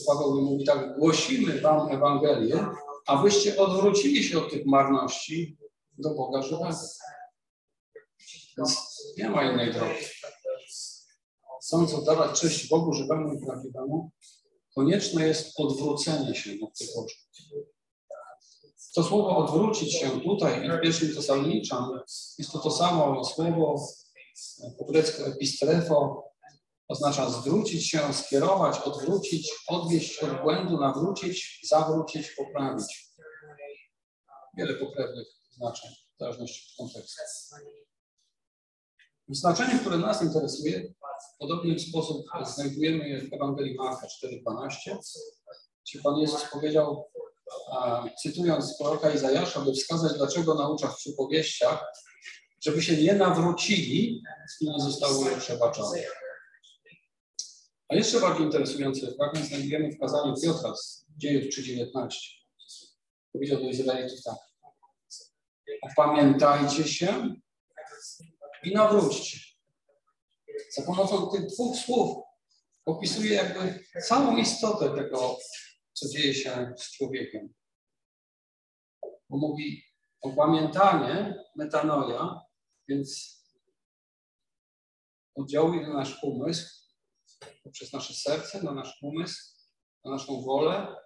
Paweł 0.06 0.42
mówi 0.42 0.64
tak, 0.64 0.98
głosimy 0.98 1.60
wam 1.60 1.92
Ewangelię, 1.92 2.66
abyście 3.08 3.56
odwrócili 3.56 4.24
się 4.24 4.38
od 4.38 4.50
tych 4.50 4.66
marności 4.66 5.58
do 5.98 6.14
Boga 6.14 6.42
żywego. 6.42 6.98
Więc 8.56 9.02
nie 9.18 9.30
ma 9.30 9.52
innej 9.52 9.72
drogi. 9.72 10.04
Chcąc 11.62 11.94
oddawać 11.94 12.40
cześć 12.40 12.68
Bogu 12.68 12.92
żywemu 12.92 13.34
i 13.34 13.46
prawdziwemu, 13.46 14.10
konieczne 14.74 15.26
jest 15.26 15.60
odwrócenie 15.60 16.34
się 16.34 16.50
od 16.62 16.78
tych 16.78 16.88
Bożych. 16.96 17.18
To 18.94 19.04
słowo 19.04 19.36
odwrócić 19.36 19.92
się 19.94 20.20
tutaj 20.20 20.68
w 20.78 20.80
pierwszym 20.82 21.14
Tesaloniczan 21.14 22.00
jest 22.38 22.52
to 22.52 22.58
to 22.58 22.70
samo 22.70 23.24
słowo 23.24 23.86
po 24.78 24.84
grecku 24.84 25.22
epistrefo, 25.22 26.27
oznacza 26.88 27.30
zwrócić 27.30 27.90
się, 27.90 28.14
skierować, 28.14 28.78
odwrócić, 28.78 29.52
odwieść 29.68 30.22
od 30.22 30.42
błędu, 30.42 30.80
nawrócić, 30.80 31.60
zawrócić, 31.68 32.30
poprawić. 32.30 33.08
Wiele 34.56 34.74
pokrewnych 34.74 35.26
znaczeń, 35.50 35.90
w 36.16 36.18
zależności 36.18 36.68
od 36.70 36.86
kontekstu. 36.86 37.22
Znaczenie, 39.28 39.78
które 39.78 39.98
nas 39.98 40.22
interesuje, 40.22 40.94
w 41.34 41.38
podobny 41.38 41.78
sposób 41.78 42.26
znajdujemy 42.46 43.08
je 43.08 43.20
w 43.20 43.32
Ewangelii 43.32 43.74
Marka 43.74 44.06
4,12, 44.06 44.96
gdzie 45.84 46.02
Pan 46.02 46.16
Jezus 46.16 46.44
powiedział, 46.52 47.04
cytując 48.22 48.78
proroka 48.78 49.10
Izajasza, 49.10 49.60
by 49.60 49.72
wskazać, 49.72 50.12
dlaczego 50.16 50.54
naucza 50.54 50.88
w 50.88 50.96
przypowieściach, 50.96 51.84
żeby 52.64 52.82
się 52.82 52.96
nie 52.96 53.14
nawrócili 53.14 54.22
i 54.60 54.70
nie 54.70 54.80
zostały 54.80 55.36
przebaczone. 55.36 56.02
A 57.88 57.94
jeszcze 57.94 58.20
bardziej 58.20 58.46
interesujący 58.46 59.14
fragment 59.16 59.46
znajdujemy 59.46 59.92
w 59.92 59.98
kazaniu 59.98 60.34
Piotra 60.42 60.76
z 60.76 61.06
dziejów 61.16 61.44
3.19. 61.44 62.08
Powiedział 63.32 63.58
do 63.60 63.68
Izraelitów 63.68 64.22
tak. 64.22 64.36
Opamiętajcie 65.82 66.84
się 66.84 67.34
i 68.64 68.74
nawróćcie. 68.74 69.38
Za 70.70 70.82
pomocą 70.82 71.30
tych 71.30 71.46
dwóch 71.46 71.76
słów 71.76 72.24
opisuje 72.86 73.34
jakby 73.34 73.84
całą 74.02 74.36
istotę 74.36 74.94
tego, 74.94 75.38
co 75.92 76.08
dzieje 76.08 76.34
się 76.34 76.74
z 76.76 76.90
człowiekiem. 76.90 77.54
Bo 79.30 79.36
mówi 79.36 79.84
opamiętanie, 80.20 81.44
metanoja, 81.56 82.40
więc 82.88 83.38
oddziałuje 85.34 85.86
na 85.86 85.94
nasz 85.94 86.22
umysł, 86.22 86.87
poprzez 87.64 87.92
nasze 87.92 88.14
serce, 88.14 88.62
na 88.62 88.72
nasz 88.72 88.98
umysł, 89.02 89.54
na 90.04 90.10
naszą 90.10 90.42
wolę, 90.42 90.96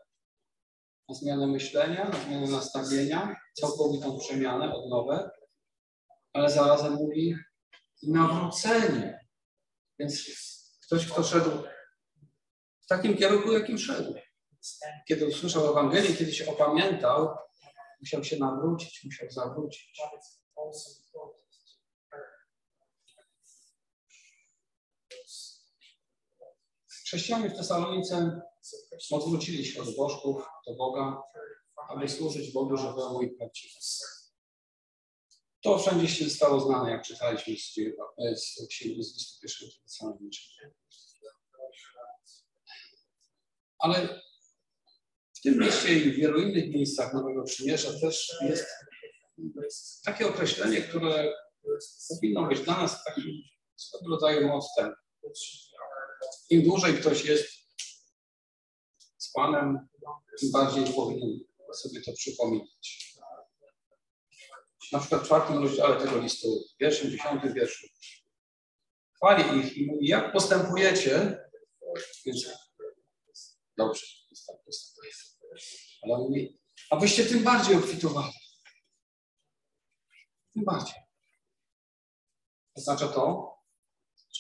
na 1.08 1.14
zmianę 1.14 1.46
myślenia, 1.46 2.08
na 2.08 2.24
zmianę 2.24 2.46
nastawienia, 2.46 3.36
całkowitą 3.60 4.18
przemianę, 4.18 4.74
odnowę, 4.74 5.30
ale 6.32 6.50
zarazem 6.50 6.92
mówi 6.92 7.36
nawrócenie. 8.02 9.26
Więc 9.98 10.24
ktoś, 10.86 11.06
kto 11.06 11.22
szedł 11.22 11.50
w 12.80 12.86
takim 12.86 13.16
kierunku, 13.16 13.52
jakim 13.52 13.78
szedł. 13.78 14.14
Kiedy 15.08 15.26
usłyszał 15.26 15.70
Ewangelię, 15.70 16.16
kiedy 16.16 16.32
się 16.32 16.50
opamiętał, 16.50 17.36
musiał 18.00 18.24
się 18.24 18.38
nawrócić, 18.38 19.04
musiał 19.04 19.30
zawrócić. 19.30 20.00
Chrześcijanie 27.12 27.50
w 27.50 27.56
Tesalonice 27.56 28.40
odwrócili 29.10 29.64
się 29.64 29.82
od 29.82 29.96
bożków 29.96 30.42
do 30.66 30.74
Boga, 30.74 31.22
aby 31.88 32.08
służyć 32.08 32.52
Bogu 32.52 32.76
żywemu 32.76 33.22
i 33.22 33.30
prawdziwemu. 33.30 33.80
To 35.62 35.78
wszędzie 35.78 36.08
się 36.08 36.30
stało 36.30 36.60
znane, 36.60 36.90
jak 36.90 37.02
czytaliśmy 37.02 37.54
z, 38.36 38.66
księgi 38.68 39.02
z 39.02 39.14
listu 39.14 39.40
pierwszego. 39.40 39.70
Ale 43.78 44.20
w 45.32 45.40
tym 45.42 45.58
mieście 45.58 45.94
i 45.94 46.12
w 46.12 46.16
wielu 46.16 46.40
innych 46.40 46.74
miejscach 46.74 47.14
Nowego 47.14 47.44
Przymierza 47.44 48.00
też 48.00 48.32
jest 48.42 48.66
takie 50.04 50.28
określenie, 50.28 50.82
które 50.82 51.32
powinno 52.08 52.48
być 52.48 52.60
dla 52.60 52.82
nas 52.82 53.04
takim 53.04 53.24
swego 53.76 54.08
rodzaju 54.08 54.48
mostem 54.48 54.94
im 56.50 56.62
dłużej 56.62 56.94
ktoś 56.94 57.24
jest 57.24 57.52
z 59.18 59.32
Panem, 59.32 59.88
tym 60.40 60.50
bardziej 60.50 60.94
powinien 60.94 61.40
sobie 61.74 62.02
to 62.02 62.12
przypominać. 62.12 63.12
Na 64.92 64.98
przykład 64.98 65.22
w 65.22 65.24
czwartym 65.24 65.62
rozdziale 65.62 66.00
tego 66.00 66.18
listu, 66.18 66.48
pierwszym, 66.78 67.10
dziesiątym 67.10 67.54
wierszu. 67.54 67.86
Chwali 69.16 69.58
ich 69.58 69.76
i 69.76 69.86
mówi, 69.86 70.06
jak 70.06 70.32
postępujecie, 70.32 71.38
więc 72.26 72.46
dobrze, 73.76 74.06
tak 74.46 74.56
postępujecie. 74.64 75.24
Ale 76.02 76.18
mówi, 76.18 76.60
abyście 76.90 77.24
tym 77.24 77.44
bardziej 77.44 77.76
obfitowali. 77.76 78.32
Tym 80.54 80.64
bardziej. 80.64 80.94
Oznacza 82.74 83.08
to, 83.08 83.51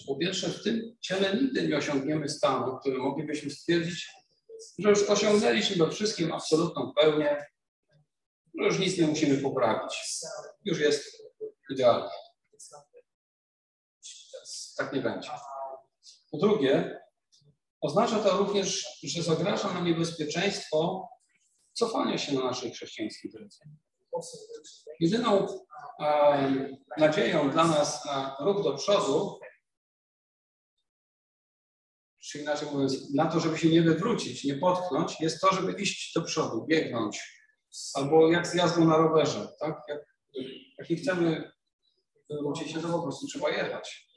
po 0.06 0.16
pierwsze 0.16 0.48
w 0.48 0.62
tym 0.62 0.96
ciele 1.00 1.36
nigdy 1.36 1.68
nie 1.68 1.76
osiągniemy 1.76 2.28
stanu, 2.28 2.78
który 2.78 2.98
moglibyśmy 2.98 3.50
stwierdzić, 3.50 4.10
że 4.78 4.88
już 4.88 5.02
osiągnęliśmy 5.02 5.86
we 5.86 5.92
wszystkim 5.92 6.32
absolutną 6.32 6.92
pełnię, 7.00 7.46
że 8.60 8.66
już 8.66 8.78
nic 8.78 8.98
nie 8.98 9.06
musimy 9.06 9.38
poprawić. 9.38 10.00
Już 10.64 10.80
jest 10.80 11.22
idealnie. 11.70 12.10
Tak 14.76 14.92
nie 14.92 15.00
będzie. 15.00 15.30
Po 16.30 16.38
drugie, 16.38 17.00
oznacza 17.80 18.18
to 18.18 18.36
również, 18.38 18.98
że 19.02 19.22
zagraża 19.22 19.72
nam 19.72 19.84
niebezpieczeństwo 19.84 21.08
cofania 21.72 22.18
się 22.18 22.32
na 22.32 22.44
naszej 22.44 22.70
chrześcijańskiej 22.70 23.30
drodze. 23.30 23.64
Jedyną 25.00 25.46
e, 26.00 26.68
nadzieją 26.98 27.50
dla 27.50 27.64
nas 27.64 28.04
na 28.04 28.36
ruch 28.40 28.62
do 28.62 28.74
przodu, 28.74 29.38
czy 32.22 32.38
inaczej 32.38 32.68
mówiąc, 32.72 33.14
na 33.14 33.26
to, 33.26 33.40
żeby 33.40 33.58
się 33.58 33.68
nie 33.68 33.82
wywrócić, 33.82 34.44
nie 34.44 34.54
potknąć, 34.54 35.20
jest 35.20 35.40
to, 35.40 35.54
żeby 35.54 35.72
iść 35.72 36.12
do 36.14 36.22
przodu, 36.22 36.66
biegnąć. 36.66 37.42
Albo 37.94 38.32
jak 38.32 38.46
z 38.46 38.54
jazdą 38.54 38.84
na 38.84 38.96
rowerze, 38.96 39.48
tak? 39.60 39.82
Jak, 39.88 40.00
jak 40.78 40.90
nie 40.90 40.96
chcemy 40.96 41.52
wywrócić 42.30 42.72
się, 42.72 42.80
to 42.80 42.88
po 42.88 43.02
prostu 43.02 43.26
trzeba 43.26 43.50
jechać. 43.50 44.08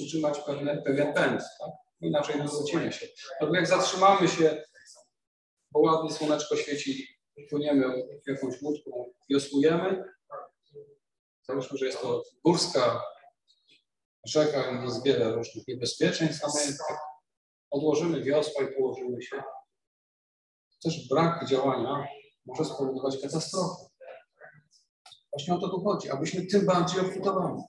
Utrzymać 0.00 0.38
pewne, 0.40 0.82
pewien 0.82 1.14
pęd, 1.14 1.40
tak? 1.40 1.70
Inaczej 2.00 2.42
wywrócimy 2.42 2.92
się. 2.92 3.06
Albo 3.40 3.54
jak 3.54 3.66
zatrzymamy 3.66 4.28
się, 4.28 4.62
bo 5.70 5.80
ładnie 5.80 6.12
słoneczko 6.12 6.56
świeci 6.56 7.08
płyniemy 7.50 8.06
jakąś 8.26 8.62
łódką, 8.62 9.12
wiosłujemy. 9.30 10.04
Załóżmy, 11.42 11.78
że 11.78 11.86
jest 11.86 12.00
to 12.00 12.22
górska 12.44 13.02
rzeka, 14.26 14.82
jest 14.84 15.04
wiele 15.04 15.34
różnych 15.34 15.68
niebezpieczeństw, 15.68 16.44
a 16.44 16.48
my 16.48 16.76
tak 16.88 16.98
odłożymy 17.70 18.22
wiosła 18.24 18.62
i 18.62 18.74
położymy 18.74 19.22
się. 19.22 19.42
Też 20.82 21.08
brak 21.08 21.48
działania 21.48 22.08
może 22.46 22.64
spowodować 22.64 23.22
katastrofę. 23.22 23.84
Właśnie 25.32 25.54
o 25.54 25.58
to 25.58 25.68
tu 25.68 25.84
chodzi, 25.84 26.10
abyśmy 26.10 26.46
tym 26.46 26.66
bardziej 26.66 27.00
obfitowali. 27.00 27.62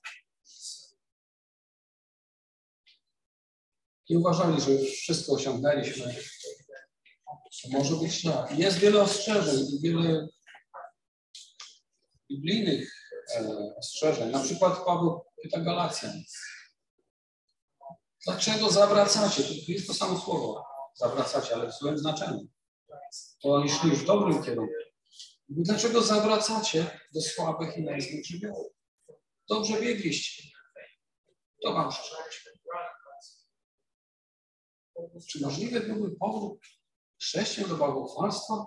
I 4.10 4.18
uważali, 4.18 4.62
że 4.62 4.72
już 4.72 4.92
wszystko 4.92 5.34
osiągnęliśmy, 5.34 6.16
może 7.72 7.96
być 7.96 8.12
źle. 8.12 8.48
Jest 8.58 8.78
wiele 8.78 9.02
ostrzeżeń 9.02 9.66
i 9.74 9.82
wiele 9.82 10.28
biblijnych 12.32 12.94
e, 13.36 13.76
ostrzeżeń. 13.78 14.32
Na 14.32 14.40
przykład 14.40 14.86
Paweł 14.86 15.22
pyta 15.44 15.60
Galacjan. 15.60 16.24
Dlaczego 18.26 18.70
zawracacie? 18.70 19.44
To 19.44 19.72
jest 19.72 19.88
to 19.88 19.94
samo 19.94 20.20
słowo. 20.20 20.66
Zawracacie, 20.96 21.56
ale 21.56 21.72
w 21.72 21.74
złym 21.74 21.98
znaczeniu. 21.98 22.48
To 23.42 23.50
oni 23.50 23.70
szli 23.70 23.92
w 23.92 24.06
dobrym 24.06 24.44
kierunku. 24.44 24.74
Dlaczego 25.50 26.02
zawracacie 26.02 27.00
do 27.14 27.22
słabych 27.22 27.78
i 27.78 27.84
nędznych 27.84 28.26
żywiołów? 28.26 28.74
Dobrze 29.50 29.82
biegliście. 29.82 30.44
To 31.64 31.74
wam 31.74 31.90
przeszkodzi. 31.90 32.38
Czy 35.30 35.42
możliwy 35.42 35.80
byłby 35.80 36.16
powrót 36.16 36.60
chrześcijan 37.22 37.70
do 37.70 37.78
bałwochwalstwa? 37.78 38.66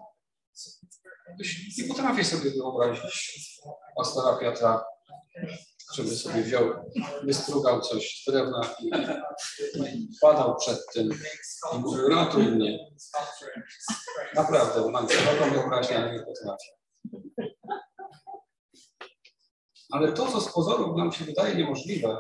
Nie 1.78 1.84
potrafię 1.88 2.24
sobie 2.24 2.50
wyobrazić 2.50 3.60
pastora 3.96 4.38
Piotra, 4.38 4.84
żeby 5.94 6.16
sobie 6.16 6.42
wziął, 6.42 6.64
wystrugał 7.22 7.80
coś 7.80 8.22
z 8.22 8.30
drewna 8.30 8.74
i 9.74 10.08
padał 10.20 10.56
przed 10.56 10.86
tym 10.94 11.10
i 11.74 11.78
mówił, 11.78 12.08
ratuj 12.08 12.42
mnie. 12.42 12.78
Naprawdę, 14.34 14.90
mam 14.90 15.08
szeroką 15.08 15.50
wyobraźnię, 15.50 15.98
ale 15.98 16.12
nie 16.12 16.24
potrafię. 16.24 16.70
Ale 19.90 20.12
to, 20.12 20.32
co 20.32 20.40
z 20.40 20.52
pozoru 20.52 20.96
nam 20.96 21.12
się 21.12 21.24
wydaje 21.24 21.54
niemożliwe, 21.54 22.16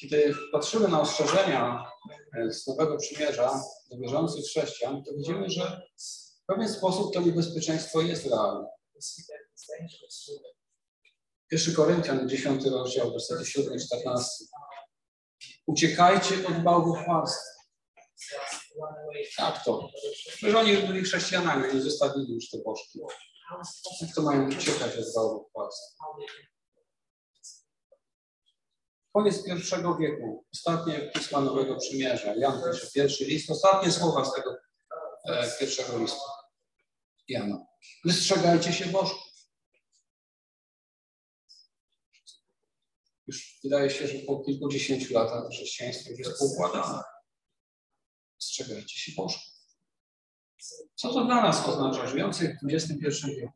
kiedy 0.00 0.34
patrzymy 0.52 0.88
na 0.88 1.00
ostrzeżenia 1.00 1.86
e, 2.38 2.52
z 2.52 2.66
Nowego 2.66 2.96
Przymierza 2.96 3.62
do 3.90 3.98
wierzących 3.98 4.44
chrześcijan, 4.44 5.04
to 5.04 5.14
widzimy, 5.14 5.50
że 5.50 5.82
w 6.42 6.46
pewien 6.46 6.68
sposób 6.68 7.14
to 7.14 7.20
niebezpieczeństwo 7.20 8.00
jest 8.00 8.26
realne. 8.26 8.66
1 11.52 11.74
Koryntian, 11.74 12.28
10 12.28 12.64
rozdział, 12.64 13.12
wersety 13.12 13.46
7 13.46 13.78
14. 13.78 14.44
Uciekajcie 15.66 16.46
od 16.48 16.62
bałwochwalstwa. 16.62 17.52
Jak 19.38 19.64
to? 19.64 19.88
Że 20.38 20.58
oni 20.58 20.76
byli 20.76 21.02
chrześcijanami, 21.04 21.74
nie 21.74 21.80
zostawili 21.80 22.34
już 22.34 22.50
te 22.50 22.58
bożki. 22.58 23.00
Jak 24.00 24.14
to 24.14 24.22
mają 24.22 24.48
uciekać 24.48 24.96
od 24.96 25.14
bałwochwalstwa? 25.14 26.04
Koniec 29.14 29.44
pierwszego 29.44 29.96
wieku, 29.96 30.44
ostatnie 30.54 31.10
pisma 31.14 31.40
Nowego 31.40 31.76
Przymierza. 31.76 32.34
Jan 32.34 32.62
pisze 32.72 32.86
pierwszy 32.94 33.24
list, 33.24 33.50
ostatnie 33.50 33.92
słowa 33.92 34.24
z 34.24 34.34
tego 34.34 34.56
e, 35.28 35.50
pierwszego 35.60 35.98
listu. 35.98 36.20
Jana. 37.28 37.66
Wystrzegajcie 38.04 38.72
się 38.72 38.86
bożków. 38.86 39.31
Już 43.26 43.60
wydaje 43.64 43.90
się, 43.90 44.08
że 44.08 44.18
po 44.18 44.40
kilkudziesięciu 44.40 45.14
latach 45.14 45.50
chrześcijaństwo 45.50 46.10
już 46.10 46.18
jest 46.18 46.38
poukładane. 46.38 47.02
Wystrzegajcie 48.40 48.98
się 48.98 49.12
bożków. 49.16 49.52
Co 50.94 51.12
to 51.12 51.24
dla 51.24 51.42
nas 51.42 51.68
oznacza, 51.68 52.06
żyjących 52.06 52.56
w 52.62 52.74
XXI 52.74 53.26
wieku? 53.36 53.52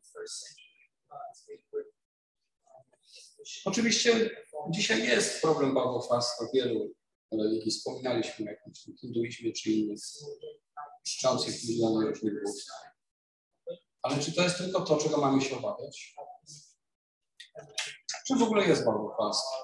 Oczywiście 3.65 4.29
dzisiaj 4.69 5.07
jest 5.07 5.41
problem 5.41 5.73
bałwochwalstwa 5.73 6.45
wielu 6.53 6.93
religii. 7.31 7.71
Wspominaliśmy 7.71 8.45
o 8.45 8.49
jakimś 8.49 8.99
hinduizmie 9.01 9.53
czy 9.53 9.71
innych 9.71 9.99
czczących 11.03 11.63
miliony 11.63 12.09
różnych 12.09 12.43
bóstw. 12.43 12.71
Ale 14.01 14.19
czy 14.19 14.31
to 14.31 14.41
jest 14.41 14.57
tylko 14.57 14.81
to, 14.81 14.97
czego 14.97 15.17
mamy 15.17 15.41
się 15.41 15.57
obawiać? 15.57 16.15
Czym 18.27 18.37
w 18.37 18.43
ogóle 18.43 18.67
jest 18.67 18.85
bałwochwalstwo? 18.85 19.55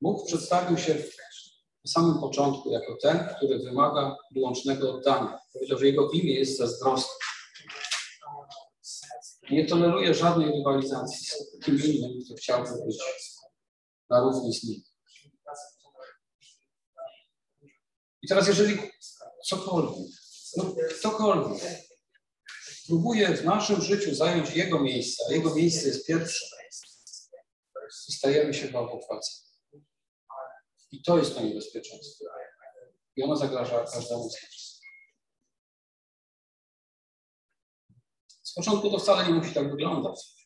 Bóg 0.00 0.26
przedstawił 0.26 0.78
się 0.78 0.94
w 1.84 1.90
samym 1.90 2.20
początku 2.20 2.70
jako 2.70 2.96
ten, 3.02 3.28
który 3.36 3.58
wymaga 3.58 4.16
wyłącznego 4.34 4.94
oddania. 4.94 5.38
Powiedział, 5.52 5.78
że 5.78 5.86
jego 5.86 6.10
imię 6.10 6.34
jest 6.34 6.58
zazdrosne 6.58 7.10
nie 9.50 9.66
toleruje 9.66 10.14
żadnej 10.14 10.52
rywalizacji 10.52 11.26
z 11.26 11.64
kim 11.64 11.82
innym, 11.84 12.10
kto 12.24 12.34
chciałby 12.34 12.70
być 12.86 12.96
na 14.10 14.20
równi 14.20 14.54
z 14.54 14.64
nim. 14.64 14.82
I 18.22 18.28
teraz, 18.28 18.48
jeżeli 18.48 18.78
cokolwiek, 19.44 20.08
no 20.56 20.64
ktokolwiek 20.98 21.87
próbuje 22.88 23.36
w 23.36 23.44
naszym 23.44 23.82
życiu 23.82 24.14
zająć 24.14 24.50
jego 24.50 24.80
miejsce, 24.80 25.24
a 25.28 25.32
jego 25.32 25.54
miejsce 25.54 25.88
jest 25.88 26.06
pierwsze, 26.06 26.46
stajemy 27.90 28.54
się 28.54 28.68
bałwochwalcem. 28.68 29.34
I 30.90 31.02
to 31.02 31.18
jest 31.18 31.34
to 31.34 31.40
niebezpieczeństwo. 31.40 32.24
I 33.16 33.22
ono 33.22 33.36
zagraża 33.36 33.84
każdemu 33.84 34.30
z 34.30 34.42
nas. 34.42 34.80
Z 38.42 38.54
początku 38.54 38.90
to 38.90 38.98
wcale 38.98 39.26
nie 39.26 39.34
musi 39.34 39.54
tak 39.54 39.70
wyglądać. 39.70 40.38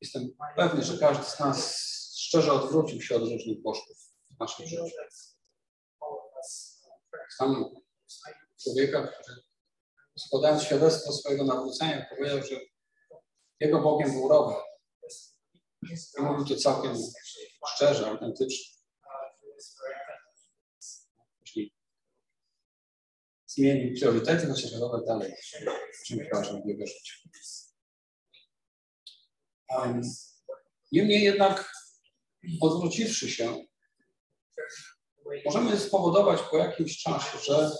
Jestem 0.00 0.36
pewny, 0.56 0.82
że 0.84 0.98
każdy 0.98 1.24
z 1.24 1.38
nas 1.38 1.78
szczerze 2.16 2.52
odwrócił 2.52 3.02
się 3.02 3.16
od 3.16 3.22
różnych 3.22 3.62
bożków 3.62 3.96
w 4.30 4.40
naszym 4.40 4.66
życiu. 4.66 4.84
Sam 7.36 7.64
człowieka, 8.62 9.08
który 9.08 9.51
składając 10.18 10.62
świadectwo 10.62 11.12
swojego 11.12 11.44
nawrócenia, 11.44 12.06
powiedział, 12.10 12.38
że 12.38 12.60
jego 13.60 13.80
Bogiem 13.80 14.12
był 14.12 14.28
rower. 14.28 14.56
I 16.18 16.22
mówił 16.22 16.44
to 16.44 16.56
całkiem 16.56 16.96
szczerze, 17.74 18.06
autentycznie. 18.06 18.72
zmienił 23.54 23.94
priorytety, 23.94 24.46
chociaż 24.46 24.72
rower 24.72 25.04
dalej 25.06 25.34
czymś 26.06 26.30
ważnym 26.32 26.62
w 26.62 26.66
jego 26.66 26.86
życiu. 26.86 27.28
Um, 29.68 30.00
niemniej 30.92 31.22
jednak, 31.22 31.72
odwróciwszy 32.60 33.30
się, 33.30 33.64
możemy 35.44 35.76
spowodować 35.76 36.40
po 36.50 36.58
jakimś 36.58 37.02
czasie, 37.02 37.38
że 37.38 37.70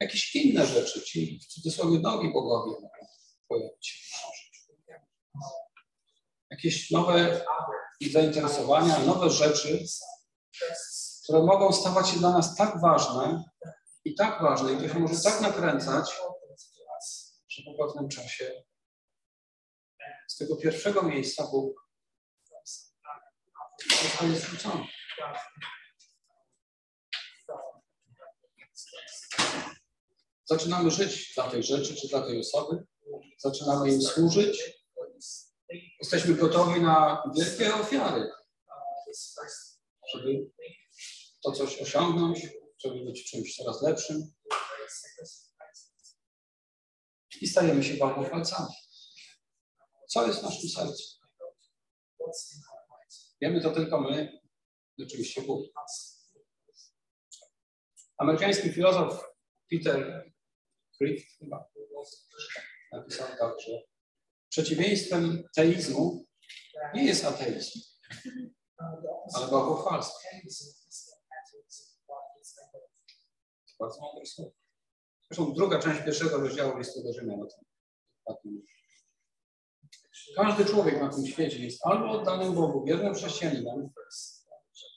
jakieś 0.00 0.36
inne 0.36 0.66
rzeczy, 0.66 1.02
ci 1.02 1.40
w 1.42 1.46
cudzysłowie 1.46 1.98
nowi 1.98 2.32
bogowie 2.32 2.72
mogą 2.72 3.06
pojawić 3.48 3.86
się. 3.86 3.98
Jakieś 6.50 6.90
nowe 6.90 7.44
zainteresowania, 8.12 8.98
nowe 8.98 9.30
rzeczy, 9.30 9.84
które 11.24 11.42
mogą 11.42 11.72
stawać 11.72 12.08
się 12.08 12.18
dla 12.18 12.30
nas 12.30 12.56
tak 12.56 12.80
ważne 12.80 13.44
i 14.04 14.14
tak 14.14 14.42
ważne, 14.42 14.72
i 14.72 14.76
to 14.76 14.88
się 14.88 14.98
może 14.98 15.22
tak 15.22 15.40
nakręcać, 15.40 16.10
że 17.48 17.62
po 17.64 17.86
pewnym 17.86 18.08
czasie 18.08 18.64
z 20.28 20.36
tego 20.36 20.56
pierwszego 20.56 21.02
miejsca 21.02 21.46
Bóg 21.46 21.88
zostaje 24.02 24.36
zrzucony. 24.36 24.84
Zaczynamy 30.50 30.90
żyć 30.90 31.32
dla 31.34 31.50
tej 31.50 31.62
rzeczy 31.62 31.96
czy 31.96 32.08
dla 32.08 32.22
tej 32.22 32.40
osoby, 32.40 32.86
zaczynamy 33.38 33.92
im 33.92 34.02
służyć, 34.02 34.84
jesteśmy 36.00 36.34
gotowi 36.34 36.80
na 36.80 37.22
wielkie 37.36 37.74
ofiary, 37.74 38.30
żeby 40.14 40.50
to 41.42 41.52
coś 41.52 41.82
osiągnąć, 41.82 42.48
żeby 42.84 43.04
być 43.04 43.30
czymś 43.30 43.56
coraz 43.56 43.82
lepszym. 43.82 44.32
I 47.40 47.46
stajemy 47.46 47.84
się 47.84 47.94
bałwochwalcami. 47.94 48.74
Co 50.08 50.26
jest 50.26 50.40
w 50.40 50.42
naszym 50.42 50.70
sercu? 50.70 51.02
Wiemy 53.40 53.60
to 53.60 53.70
tylko 53.70 54.00
my, 54.00 54.40
oczywiście 55.04 55.42
Bóg. 55.42 55.66
Amerykański 58.18 58.72
filozof 58.72 59.24
Peter 59.70 60.28
Chyba 61.38 61.70
napisał 62.92 63.28
tak, 63.38 63.60
że 63.60 63.82
przeciwieństwem 64.48 65.44
teizmu 65.56 66.26
nie 66.94 67.04
jest 67.04 67.24
ateizm, 67.24 67.80
ale 69.34 69.50
bałwochwalstwo. 69.50 70.18
Bardzo 73.80 74.00
mądre 74.00 74.26
słowo. 74.26 74.50
Zresztą 75.30 75.52
druga 75.52 75.78
część 75.78 76.04
pierwszego 76.04 76.36
rozdziału 76.36 76.78
listu 76.78 77.02
do 77.02 77.12
Rzymian 77.12 77.42
o 78.24 78.34
tym. 78.34 78.62
Każdy 80.36 80.64
człowiek 80.64 81.00
na 81.00 81.08
tym 81.08 81.26
świecie 81.26 81.58
jest 81.64 81.86
albo 81.86 82.10
oddanym 82.10 82.54
Bogu, 82.54 82.84
wiernym 82.84 83.14
chrześcijaninem, 83.14 83.90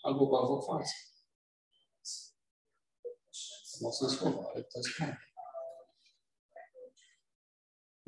albo 0.04 0.26
bałwochwalcą. 0.26 0.92
Mocne 3.82 4.10
słowo, 4.10 4.52
ale 4.54 4.64
to 4.64 4.80
jest 4.80 4.90
prawda. 4.98 5.31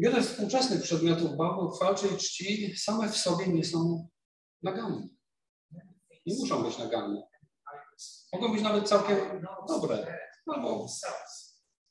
Wiele 0.04 0.22
współczesnych 0.22 0.82
przedmiotów 0.82 1.38
bałwochwalczej 1.38 2.18
czci 2.18 2.78
same 2.78 3.10
w 3.10 3.18
sobie 3.18 3.48
nie 3.48 3.66
są 3.66 4.10
naganne. 4.64 5.08
Nie 6.26 6.36
muszą 6.40 6.64
być 6.64 6.78
naganne. 6.78 7.24
Mogą 8.34 8.54
być 8.54 8.62
nawet 8.62 8.90
całkiem 8.90 9.46
dobre, 9.68 10.18
albo 10.48 10.88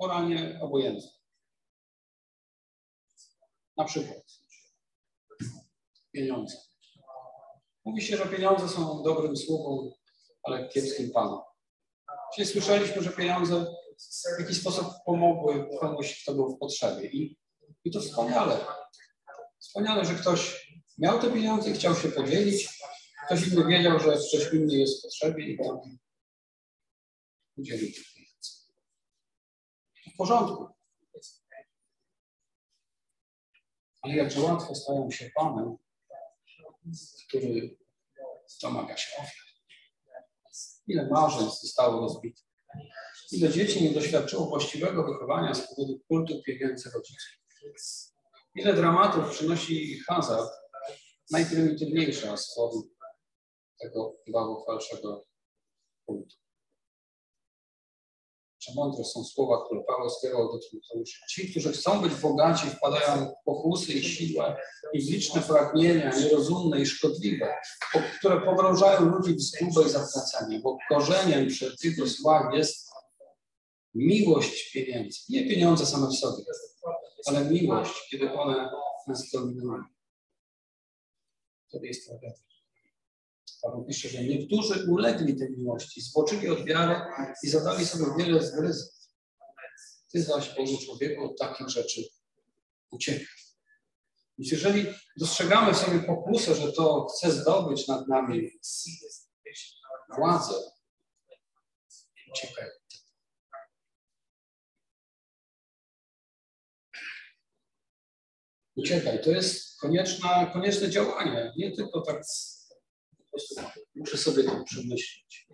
moralnie 0.01 0.59
obojętne. 0.63 1.11
Na 3.77 3.85
przykład 3.85 4.23
pieniądze. 6.13 6.57
Mówi 7.85 8.03
się, 8.03 8.17
że 8.17 8.27
pieniądze 8.27 8.69
są 8.69 9.03
dobrym 9.03 9.37
sługą, 9.37 9.93
ale 10.43 10.69
kiepskim 10.69 11.11
panem. 11.11 11.39
Dzisiaj 12.33 12.53
słyszeliśmy, 12.53 13.03
że 13.03 13.11
pieniądze 13.11 13.67
w 14.39 14.41
jakiś 14.41 14.61
sposób 14.61 14.87
pomogły 15.07 15.69
komuś, 15.81 16.23
kto 16.23 16.35
był 16.35 16.57
w 16.57 16.59
potrzebie. 16.59 17.11
I, 17.11 17.42
i 17.85 17.91
to 17.91 18.01
wspaniale. 18.01 18.65
Wspaniale, 19.59 20.05
że 20.05 20.15
ktoś 20.15 20.69
miał 20.99 21.21
te 21.21 21.31
pieniądze 21.31 21.71
i 21.71 21.75
chciał 21.75 21.95
się 21.95 22.09
podzielić. 22.09 22.69
Ktoś 23.27 23.47
inny 23.47 23.65
wiedział, 23.67 24.01
że 24.01 24.17
ktoś 24.29 24.53
inny 24.53 24.75
jest 24.75 24.99
w 24.99 25.03
potrzebie 25.03 25.47
i 25.47 25.59
tam 25.59 25.99
udzielił 27.57 27.93
tych 27.95 28.13
pieniędzy. 28.15 28.51
W 30.15 30.17
porządku. 30.17 30.69
Ale 34.03 34.15
jakże 34.15 34.41
łatwo 34.41 34.75
stają 34.75 35.11
się 35.11 35.31
Panem, 35.35 35.77
który 37.29 37.77
domaga 38.63 38.97
się 38.97 39.17
ofiar. 39.17 39.47
Ile 40.87 41.09
marzeń 41.09 41.51
zostało 41.63 42.01
rozbitych. 42.01 42.45
Ile 43.33 43.51
dzieci 43.51 43.85
nie 43.85 43.91
doświadczyło 43.91 44.47
właściwego 44.47 45.05
wychowania 45.05 45.55
z 45.55 45.69
powodu 45.69 46.01
kultu 46.09 46.43
pieniędzy 46.43 46.91
rodziców. 46.91 47.42
Ile 48.55 48.75
dramatów 48.75 49.31
przynosi 49.31 50.01
hazard, 50.01 50.51
najprymitywniejsza 51.31 52.37
z 52.37 52.55
form 52.55 52.83
tego 53.81 54.17
bałwochwalczego 54.33 55.25
kultu. 56.07 56.37
Czy 58.59 58.73
mądre 58.75 59.05
są 59.05 59.25
słowa, 59.25 59.65
które 59.67 59.81
Paweł 59.81 60.11
skierował 60.11 60.53
do 60.53 60.59
Tymoteuszy. 60.59 61.21
Ci, 61.31 61.51
którzy 61.51 61.73
chcą 61.73 62.01
być 62.01 62.15
bogaci, 62.15 62.67
wpadają 62.67 63.27
w 63.27 63.45
pokusy 63.45 63.93
i 63.93 64.03
siłę 64.03 64.57
i 64.93 65.03
w 65.03 65.11
liczne 65.11 65.41
pragnienia 65.43 66.17
nierozumne 66.17 66.81
i 66.81 66.87
szkodliwe, 66.87 67.55
które 68.19 68.41
pogrążają 68.41 69.01
ludzi 69.01 69.35
w 69.35 69.41
zgubę 69.41 69.87
i 69.87 69.91
zatracenie, 69.91 70.61
bo 70.61 70.79
korzeniem 70.89 71.51
wszelkiego 71.51 72.07
zła 72.07 72.51
jest 72.55 72.91
miłość 73.95 74.73
pieniędzy. 74.73 75.19
Nie 75.29 75.49
pieniądze 75.49 75.87
same 75.87 76.07
w 76.07 76.15
sobie, 76.15 76.45
ale 77.27 77.51
miłość, 77.51 78.09
kiedy 78.11 78.33
one 78.33 78.71
nas 79.07 79.31
dominują. 79.31 79.83
To 81.71 81.79
jest 81.83 82.07
tragedia. 82.07 82.43
Paweł 83.63 83.85
pisze, 83.85 84.09
że 84.09 84.25
niektórzy 84.25 84.91
ulegli 84.91 85.37
tej 85.37 85.51
miłości, 85.51 86.01
zboczyli 86.01 86.49
od 86.49 86.65
wiary 86.65 87.01
i 87.43 87.49
zadali 87.49 87.87
sobie 87.87 88.05
wiele 88.19 88.43
zgryzów. 88.43 88.93
Ty 90.13 90.23
zaś, 90.23 90.57
Boże 90.57 90.79
człowieku, 90.87 91.25
od 91.25 91.39
takich 91.39 91.69
rzeczy 91.69 92.03
uciekaj. 92.91 93.27
Więc 94.39 94.53
jeżeli 94.53 94.87
dostrzegamy 95.17 95.75
w 95.75 95.77
sobie 95.77 95.99
pokusę, 95.99 96.55
że 96.55 96.73
to 96.73 97.07
chce 97.07 97.33
zdobyć 97.33 97.89
nad 97.89 98.09
nami 98.09 98.51
władzę, 100.17 100.55
uciekaj. 102.31 102.82
Uciekaj. 108.77 109.23
To 109.23 109.31
jest 109.31 109.81
konieczne, 109.81 110.51
konieczne 110.53 110.91
działanie. 110.91 111.53
Nie 111.57 111.77
tylko 111.77 112.01
tak 112.01 112.23
muszę 113.95 114.19
sobie 114.19 114.45
to 114.45 114.65
przemyśleć. 114.65 115.49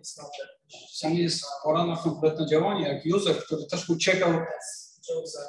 Czasami 0.91 1.17
jest 1.17 1.43
pora 1.63 1.85
na 1.85 1.97
konkretne 1.97 2.45
działanie, 2.47 2.87
jak 2.87 3.05
Józef, 3.05 3.45
który 3.45 3.65
też 3.65 3.89
uciekał 3.89 4.33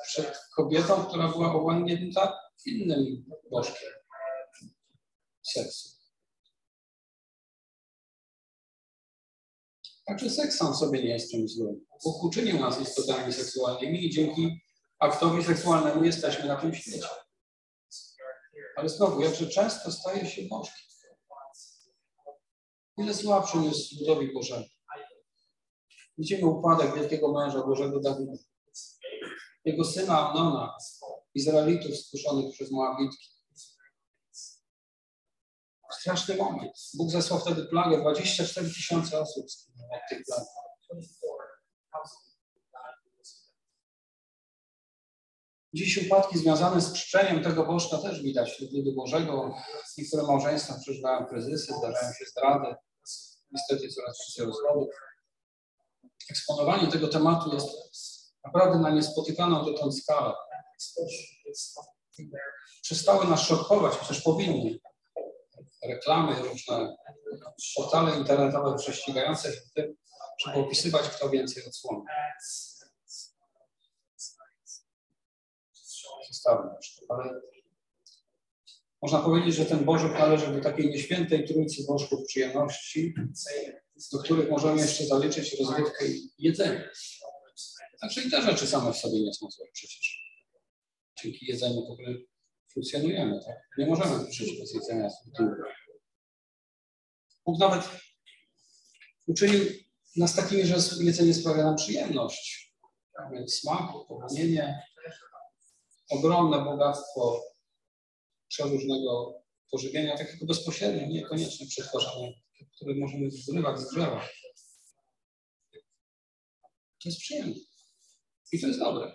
przed 0.06 0.38
kobietą, 0.56 1.04
która 1.04 1.28
była 1.28 1.54
owłęgnięta 1.54 2.38
innym 2.66 3.24
bożkiem 3.50 3.90
seksu. 5.42 5.88
Także 10.06 10.30
seks 10.30 10.56
sam 10.56 10.74
sobie 10.74 11.02
nie 11.02 11.08
jest 11.08 11.30
czymś 11.30 11.50
złym. 11.50 11.86
Bóg 12.04 12.24
uczynił 12.24 12.60
nas 12.60 12.80
istotami 12.80 13.32
seksualnymi 13.32 14.04
i 14.04 14.10
dzięki 14.10 14.60
aktowi 14.98 15.44
seksualnemu 15.44 16.04
jesteśmy 16.04 16.48
na 16.48 16.56
tym 16.56 16.74
świecie. 16.74 17.08
Ale 18.80 18.88
znowu, 18.88 19.20
jakże 19.20 19.46
często 19.46 19.92
staje 19.92 20.26
się 20.26 20.42
bożkiem. 20.42 20.86
Ile 22.96 23.14
zła 23.14 23.42
przyniósł 23.42 23.96
ludowi 24.00 24.32
Bożemu. 24.32 24.64
Widzimy 26.18 26.46
upadek 26.46 26.94
wielkiego 26.94 27.32
męża 27.32 27.62
Bożego 27.66 28.00
Dawida. 28.00 28.32
Jego 29.64 29.84
syna 29.84 30.28
Amnona, 30.28 30.76
Izraelitów 31.34 31.96
skuszonych 31.96 32.52
przez 32.52 32.70
Moabitki. 32.70 33.30
Straszny 35.90 36.36
moment. 36.36 36.72
Bóg 36.94 37.10
zesłał 37.10 37.40
wtedy 37.40 37.64
plagę. 37.64 38.00
24 38.00 38.68
tysiące 38.68 39.20
osób 39.20 39.46
od 39.94 40.00
tych 40.10 40.24
plag. 40.26 40.44
Dziś 45.74 46.06
upadki 46.06 46.38
związane 46.38 46.80
z 46.80 46.92
czczeniem 46.92 47.42
tego 47.42 47.66
bożka 47.66 47.98
też 47.98 48.22
widać 48.22 48.50
wśród 48.50 48.72
ludu 48.72 48.94
Bożego. 48.94 49.54
Niektóre 49.98 50.22
małżeństwa 50.22 50.74
przeżywają 50.82 51.26
kryzysy, 51.26 51.72
zdarzają 51.78 52.12
się 52.12 52.24
zdrady 52.24 52.74
niestety 53.52 53.88
coraz 53.88 54.18
więcej 54.18 54.46
rozwodów. 54.46 54.94
Eksponowanie 56.30 56.92
tego 56.92 57.08
tematu 57.08 57.54
jest 57.54 57.68
naprawdę 58.44 58.78
na 58.78 58.90
niespotykaną 58.90 59.64
dotąd 59.64 59.98
skalę. 59.98 60.34
Przestały 62.82 63.26
nas 63.26 63.40
szokować, 63.40 63.94
chociaż 63.94 64.22
powinny. 64.22 64.78
Reklamy, 65.84 66.42
różne 66.42 66.96
portale 67.76 68.16
internetowe 68.16 68.76
prześcigające 68.78 69.52
się 69.52 69.60
tym, 69.74 69.96
żeby 70.44 70.58
opisywać, 70.58 71.08
kto 71.08 71.30
więcej 71.30 71.66
odsłoni. 71.66 72.02
Ale 77.08 77.40
Można 79.02 79.18
powiedzieć, 79.18 79.54
że 79.54 79.66
ten 79.66 79.84
Bożek 79.84 80.12
należy 80.12 80.46
do 80.46 80.60
takiej 80.60 80.90
nieświętej 80.90 81.48
trójcy 81.48 81.84
bożków 81.88 82.26
przyjemności, 82.26 83.14
do 84.12 84.18
których 84.18 84.50
możemy 84.50 84.80
jeszcze 84.80 85.06
zaliczyć 85.06 85.56
rozrywkę 85.60 86.08
i 86.08 86.30
jedzenie. 86.38 86.90
Także 88.00 88.22
i 88.22 88.30
te 88.30 88.42
rzeczy 88.42 88.66
same 88.66 88.92
w 88.92 88.96
sobie 88.96 89.20
nie 89.20 89.34
są 89.34 89.50
złe 89.50 89.66
przecież. 89.72 90.20
Dzięki 91.22 91.46
jedzeniu 91.46 91.86
w 91.86 91.90
ogóle 91.90 92.14
funkcjonujemy, 92.72 93.40
tak? 93.46 93.56
Nie 93.78 93.86
możemy 93.86 94.32
żyć 94.32 94.60
bez 94.60 94.74
jedzenia 94.74 95.10
Bóg 97.46 97.58
nawet 97.58 97.88
uczynił 99.26 99.64
nas 100.16 100.34
takimi, 100.34 100.64
że 100.64 100.76
jedzenie 101.00 101.34
sprawia 101.34 101.64
nam 101.64 101.76
przyjemność. 101.76 102.74
Smak, 103.46 103.92
pochłonienie, 104.08 104.82
ogromne 106.10 106.64
bogactwo 106.64 107.42
przeróżnego 108.48 109.42
pożywienia, 109.70 110.18
takiego 110.18 110.46
bezpośrednio, 110.46 111.06
niekoniecznie 111.06 111.66
przetwarzania, 111.66 112.28
które 112.76 112.94
możemy 112.94 113.30
zrywać 113.30 113.80
z 113.80 113.90
drzewa. 113.90 114.28
To 117.02 117.08
jest 117.08 117.18
przyjemne. 117.18 117.54
I 118.52 118.60
to 118.60 118.66
jest 118.66 118.78
dobre. 118.78 119.14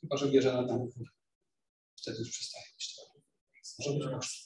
Chyba, 0.00 0.16
że 0.16 0.28
bierze 0.28 0.52
na 0.52 0.68
ten 0.68 0.90
Wtedy 1.96 2.18
już 2.18 2.30
przestaje 2.30 2.64
być. 2.74 2.96
Może 3.78 3.98
być 3.98 4.08
gorzej. 4.08 4.44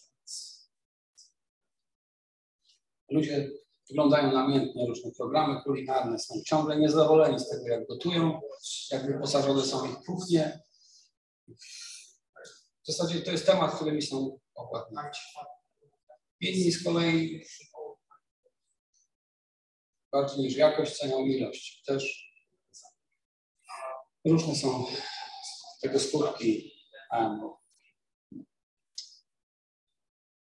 Ludzie 3.11 3.51
oglądają 3.91 4.33
namiętnie 4.33 4.87
różne 4.87 5.11
programy 5.11 5.63
kulinarne, 5.63 6.19
są 6.19 6.35
ciągle 6.47 6.79
niezadowoleni 6.79 7.39
z 7.39 7.49
tego, 7.49 7.69
jak 7.69 7.87
gotują, 7.87 8.41
jak 8.91 9.07
wyposażone 9.07 9.63
są 9.63 9.91
ich 9.91 9.97
kuchnie. 10.07 10.68
W 12.83 12.87
zasadzie 12.87 13.21
to 13.21 13.31
jest 13.31 13.47
temat, 13.47 13.75
którymi 13.75 14.03
są 14.03 14.39
opłatnięci. 14.55 15.21
Inni 16.41 16.73
z 16.73 16.85
kolei 16.85 17.45
bardziej 20.13 20.39
niż 20.39 20.57
jakość 20.57 20.97
cenią 20.97 21.25
ilość. 21.25 21.83
Też 21.87 22.33
różne 24.25 24.55
są 24.55 24.87
tego 25.83 26.01
skutki. 26.01 26.73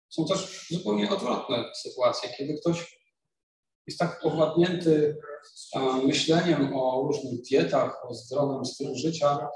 Są 0.08 0.26
też 0.26 0.68
zupełnie 0.70 1.10
odwrotne 1.10 1.64
sytuacje, 1.82 2.34
kiedy 2.38 2.54
ktoś 2.60 2.98
jest 3.86 3.98
tak 3.98 4.20
powładnięty 4.20 5.16
myśleniem 6.04 6.76
o 6.76 7.02
różnych 7.02 7.42
dietach, 7.42 8.10
o 8.10 8.14
zdrowym 8.14 8.64
stylu 8.64 8.94
życia, 8.94 9.48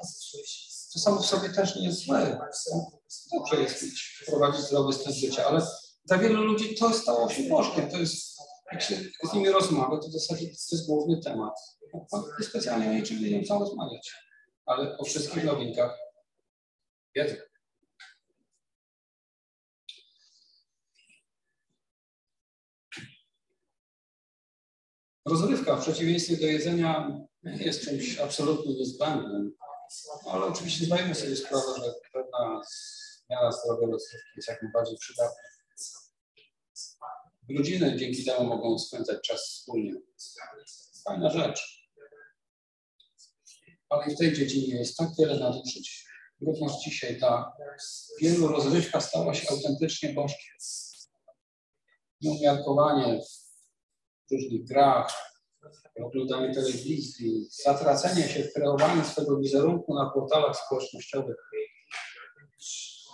to 0.93 0.99
samo 0.99 1.23
w 1.23 1.27
sobie 1.27 1.49
też 1.49 1.77
nie 1.77 1.87
jest 1.87 2.07
złe. 2.07 2.41
Dobrze 3.33 3.63
jest 3.63 3.85
prowadzić 4.27 4.61
zdrowy 4.61 4.93
styl 4.93 5.13
życia, 5.13 5.47
ale 5.47 5.67
dla 6.05 6.19
wielu 6.19 6.43
ludzi 6.43 6.75
to 6.75 6.93
stało 6.93 7.31
się 7.31 7.43
bożkiem. 7.43 7.91
To 7.91 7.99
jest, 7.99 8.39
jak 8.73 8.83
się 8.83 8.97
z 9.25 9.33
nimi 9.33 9.49
rozmawia, 9.49 9.99
to 9.99 10.09
w 10.09 10.13
zasadzie 10.13 10.47
to 10.47 10.53
jest 10.73 10.87
główny 10.87 11.21
temat. 11.23 11.55
I 12.41 12.45
specjalnie 12.45 12.91
o 12.91 12.93
niczym 12.93 13.23
nie 13.23 13.43
chcą 13.43 13.59
rozmawiać, 13.59 14.13
ale 14.67 14.99
o 14.99 15.05
wszystkich 15.05 15.45
nowinkach 15.45 15.99
wiedzą. 17.17 17.35
Rozrywka 25.27 25.77
w 25.77 25.83
przeciwieństwie 25.83 26.37
do 26.37 26.47
jedzenia 26.47 27.21
nie 27.43 27.65
jest 27.65 27.85
czymś 27.85 28.19
absolutnie 28.19 28.75
niezbędnym, 28.75 29.53
ale 30.27 30.45
oczywiście 30.47 30.87
zdajemy 30.87 31.15
sobie 31.15 31.37
sprawę, 31.37 31.67
że 31.77 31.95
pewna 32.13 32.61
miara 33.31 33.53
zdrowia 33.53 33.87
rozrywki 33.87 34.31
jest 34.37 34.49
jak 34.49 34.63
najbardziej 34.63 34.97
przydatna. 34.99 35.43
Rodziny 37.57 37.97
dzięki 37.97 38.25
temu 38.25 38.45
mogą 38.45 38.79
spędzać 38.79 39.29
czas 39.29 39.41
wspólnie. 39.41 39.93
Fajna 41.05 41.31
rzecz. 41.31 41.91
Ale 43.89 44.15
w 44.15 44.19
tej 44.19 44.33
dziedzinie 44.33 44.79
jest 44.79 44.97
tak 44.97 45.09
wiele 45.19 45.39
nadużyć. 45.39 46.05
Również 46.41 46.73
dzisiaj 46.85 47.21
ta 47.21 47.53
wielu 48.21 48.49
rozrywka 48.49 49.01
stała 49.01 49.35
się 49.35 49.49
autentycznie 49.51 50.13
bożkiem. 50.13 50.57
Nieumiarkowanie 52.21 53.21
w 54.31 54.33
różnych 54.33 54.65
grach, 54.65 55.30
oglądanie 56.05 56.55
telewizji, 56.55 57.49
zatracenie 57.65 58.29
się 58.29 58.43
w 58.43 58.53
kreowaniu 58.53 59.05
swojego 59.05 59.39
wizerunku 59.39 59.95
na 59.95 60.11
portalach 60.11 60.57
społecznościowych. 60.57 61.37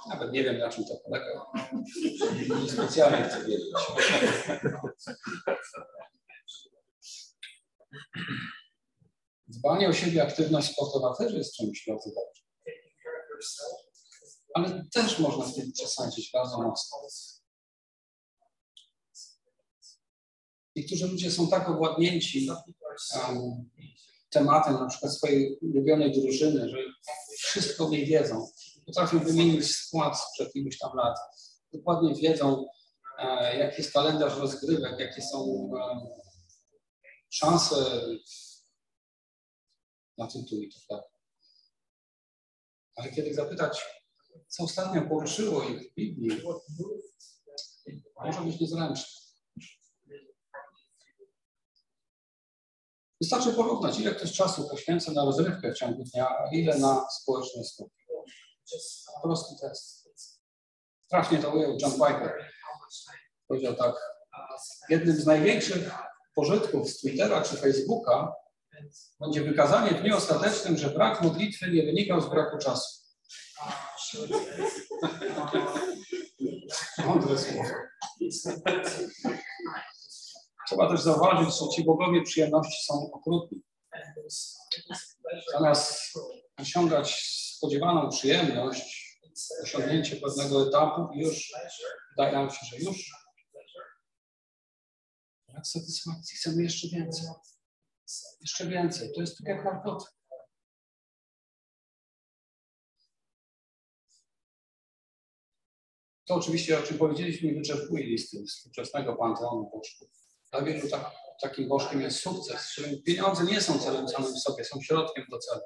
Nawet 0.09 0.33
nie 0.33 0.45
wiem, 0.45 0.59
na 0.59 0.69
czym 0.69 0.85
to 0.85 0.97
polega. 1.05 1.47
Nie 2.63 2.71
specjalnie 2.71 3.29
chcę 3.29 3.45
wiedzieć. 3.45 3.73
Dbanie 9.49 9.89
o 9.89 9.93
siebie, 9.93 10.23
aktywność 10.23 10.73
sportowa 10.73 11.15
też 11.17 11.35
jest 11.35 11.55
czymś 11.55 11.85
bardzo 11.89 12.09
dobrym. 12.11 12.47
Ale 14.55 14.85
też 14.95 15.19
można 15.19 15.45
w 15.45 15.55
tym 15.55 15.73
przesadzić 15.73 16.31
bardzo 16.33 16.63
mocno. 16.63 16.99
Niektórzy 20.77 21.07
ludzie 21.07 21.31
są 21.31 21.49
tak 21.49 21.69
owładnięci 21.69 22.49
um, 22.49 23.71
tematem 24.31 24.75
na 24.75 24.87
przykład 24.87 25.13
swojej 25.13 25.59
ulubionej 25.59 26.13
drużyny, 26.13 26.69
że 26.69 26.77
wszystko 27.37 27.87
o 27.87 27.91
niej 27.91 28.07
wiedzą. 28.07 28.49
Potrafią 28.87 29.19
wymienić 29.19 29.67
skład 29.67 30.21
sprzed 30.21 30.57
iluś 30.57 30.79
tam 30.79 30.97
lat. 30.97 31.19
Dokładnie 31.73 32.15
wiedzą, 32.15 32.67
e, 33.19 33.59
jaki 33.59 33.83
jest 33.83 33.93
kalendarz 33.93 34.39
rozgrywek, 34.39 35.01
jakie 35.01 35.23
są 35.23 35.71
e, 35.81 36.07
szanse 37.31 37.77
na 40.19 40.27
tytuł 40.27 40.63
i 40.63 40.71
tak. 40.89 41.03
Ale 42.97 43.13
kiedy 43.13 43.35
zapytać, 43.35 43.85
co 44.49 44.63
ostatnio 44.63 45.03
poruszyło 45.03 45.63
ich 45.63 45.91
w 45.91 45.95
Biblii, 45.95 46.43
może 48.25 48.41
być 48.41 48.61
niezręczne. 48.61 49.26
Wystarczy 53.21 53.53
porównać, 53.53 53.99
ile 53.99 54.15
ktoś 54.15 54.33
czasu 54.33 54.69
poświęca 54.69 55.13
na 55.13 55.25
rozrywkę 55.25 55.73
w 55.73 55.79
ciągu 55.79 56.05
dnia, 56.05 56.29
a 56.29 56.49
ile 56.53 56.79
na 56.79 57.07
społeczne 57.11 57.65
skupy. 57.65 57.97
Prosty 59.23 59.55
test. 59.61 60.07
Trafnie 61.11 61.39
to 61.39 61.51
ujął 61.51 61.77
John 61.81 61.93
Piper. 61.93 62.33
Powiedział 63.49 63.75
tak, 63.75 63.95
jednym 64.89 65.17
z 65.17 65.27
największych 65.27 65.91
pożytków 66.35 66.91
z 66.91 66.99
Twittera 66.99 67.43
czy 67.43 67.57
Facebooka 67.57 68.33
będzie 69.21 69.43
wykazanie 69.43 69.91
w 69.91 70.03
dniu 70.03 70.17
ostatecznym, 70.17 70.77
że 70.77 70.91
brak 70.91 71.23
modlitwy 71.23 71.71
nie 71.71 71.83
wynikał 71.83 72.21
z 72.21 72.31
braku 72.31 72.59
czasu. 72.59 73.03
Mądre 77.07 77.39
słowo. 77.39 77.71
Trzeba 80.67 80.91
też 80.91 81.01
zauważyć, 81.01 81.55
że 81.55 81.69
ci 81.77 81.85
bogowie 81.85 82.23
przyjemności 82.23 82.85
są 82.85 83.13
okrutni. 83.13 83.63
Zamiast 85.53 86.19
osiągać 86.57 87.15
spodziewaną 87.57 88.09
przyjemność, 88.11 89.21
osiągnięcie 89.63 90.17
pewnego 90.17 90.69
etapu 90.69 91.13
i 91.15 91.21
już 91.21 91.53
wydaje 92.17 92.33
nam 92.33 92.51
się, 92.51 92.67
że 92.67 92.79
już 92.79 93.11
brak 95.57 95.67
satysfakcji, 95.67 96.37
chcemy 96.37 96.63
jeszcze 96.63 96.89
więcej. 96.89 97.27
Jeszcze 98.41 98.67
więcej. 98.67 99.13
To 99.15 99.21
jest 99.21 99.39
tak 99.39 99.47
jak 99.47 99.65
narkotyk. 99.65 100.17
To 106.25 106.35
oczywiście, 106.35 106.79
o 106.79 106.83
czym 106.83 106.99
powiedzieliśmy, 106.99 107.55
wyczerpuje 107.55 108.05
listy 108.05 108.45
współczesnego 108.45 109.17
panteonu 109.17 109.71
bożków. 109.71 110.26
Dla 110.57 110.65
wielu 110.65 110.89
tak, 110.89 111.11
takim 111.43 111.69
bożkiem 111.69 112.01
jest 112.01 112.21
sukces, 112.21 112.81
pieniądze 113.07 113.45
nie 113.45 113.61
są 113.61 113.79
celem 113.79 114.09
samym 114.09 114.35
w 114.35 114.39
sobie, 114.39 114.65
są 114.65 114.81
środkiem 114.81 115.25
do 115.31 115.39
celu. 115.39 115.63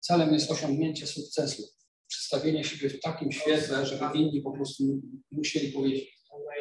Celem 0.00 0.34
jest 0.34 0.50
osiągnięcie 0.50 1.06
sukcesu, 1.06 1.62
przedstawienie 2.08 2.64
siebie 2.64 2.90
w 2.90 3.00
takim 3.00 3.32
świetle, 3.32 3.86
żeby 3.86 4.18
inni 4.18 4.42
po 4.42 4.52
prostu 4.52 4.84
musieli 5.30 5.72
powiedzieć, 5.72 6.18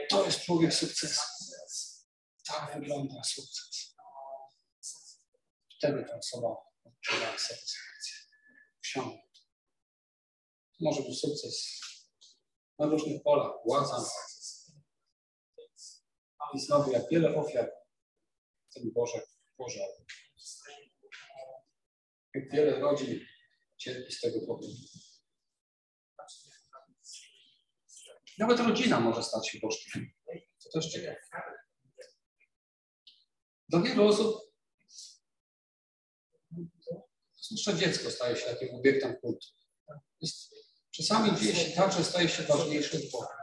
to 0.10 0.26
jest 0.26 0.42
człowiek 0.42 0.74
sukcesu. 0.74 1.22
Tak 2.48 2.80
wygląda 2.80 3.24
sukces. 3.24 3.96
Wtedy 5.78 6.06
ta 6.10 6.18
osoba 6.18 6.48
odczuwa 6.84 7.38
satysfakcję. 7.38 8.16
To. 8.94 9.18
Może 10.80 11.02
być 11.02 11.20
sukces 11.20 11.82
na 12.80 12.86
różnych 12.86 13.24
polach, 13.24 13.52
władza. 13.66 14.10
I 16.54 16.60
znowu, 16.60 16.92
jak 16.92 17.10
wiele 17.10 17.36
ofiar 17.36 17.72
ten 18.74 18.92
Boże 18.92 19.22
pożar. 19.58 19.88
Jak 22.34 22.52
wiele 22.52 22.80
rodzin 22.80 23.20
cierpi 23.78 24.14
z 24.14 24.20
tego 24.20 24.40
powodu. 24.40 24.68
Nawet 28.38 28.60
rodzina 28.60 29.00
może 29.00 29.24
stać 29.24 29.50
się 29.50 29.60
bożkiem. 29.60 30.12
To 30.64 30.70
też 30.72 30.92
ciekawe. 30.92 31.18
Dla 33.70 33.82
wielu 33.82 34.08
osób, 34.08 34.36
zwłaszcza 37.42 37.74
dziecko 37.74 38.12
staje 38.12 38.36
się 38.36 38.46
takim 38.46 38.76
obiektem 38.76 39.16
kultu. 39.22 39.48
Jest, 40.22 40.56
czasami 40.92 41.40
dzieje 41.40 41.56
się 41.56 41.76
tak, 41.76 41.94
że 41.94 42.04
staje 42.04 42.30
się 42.30 42.44
ważniejszy 42.44 42.98
od 42.98 43.12
Boga. 43.12 43.38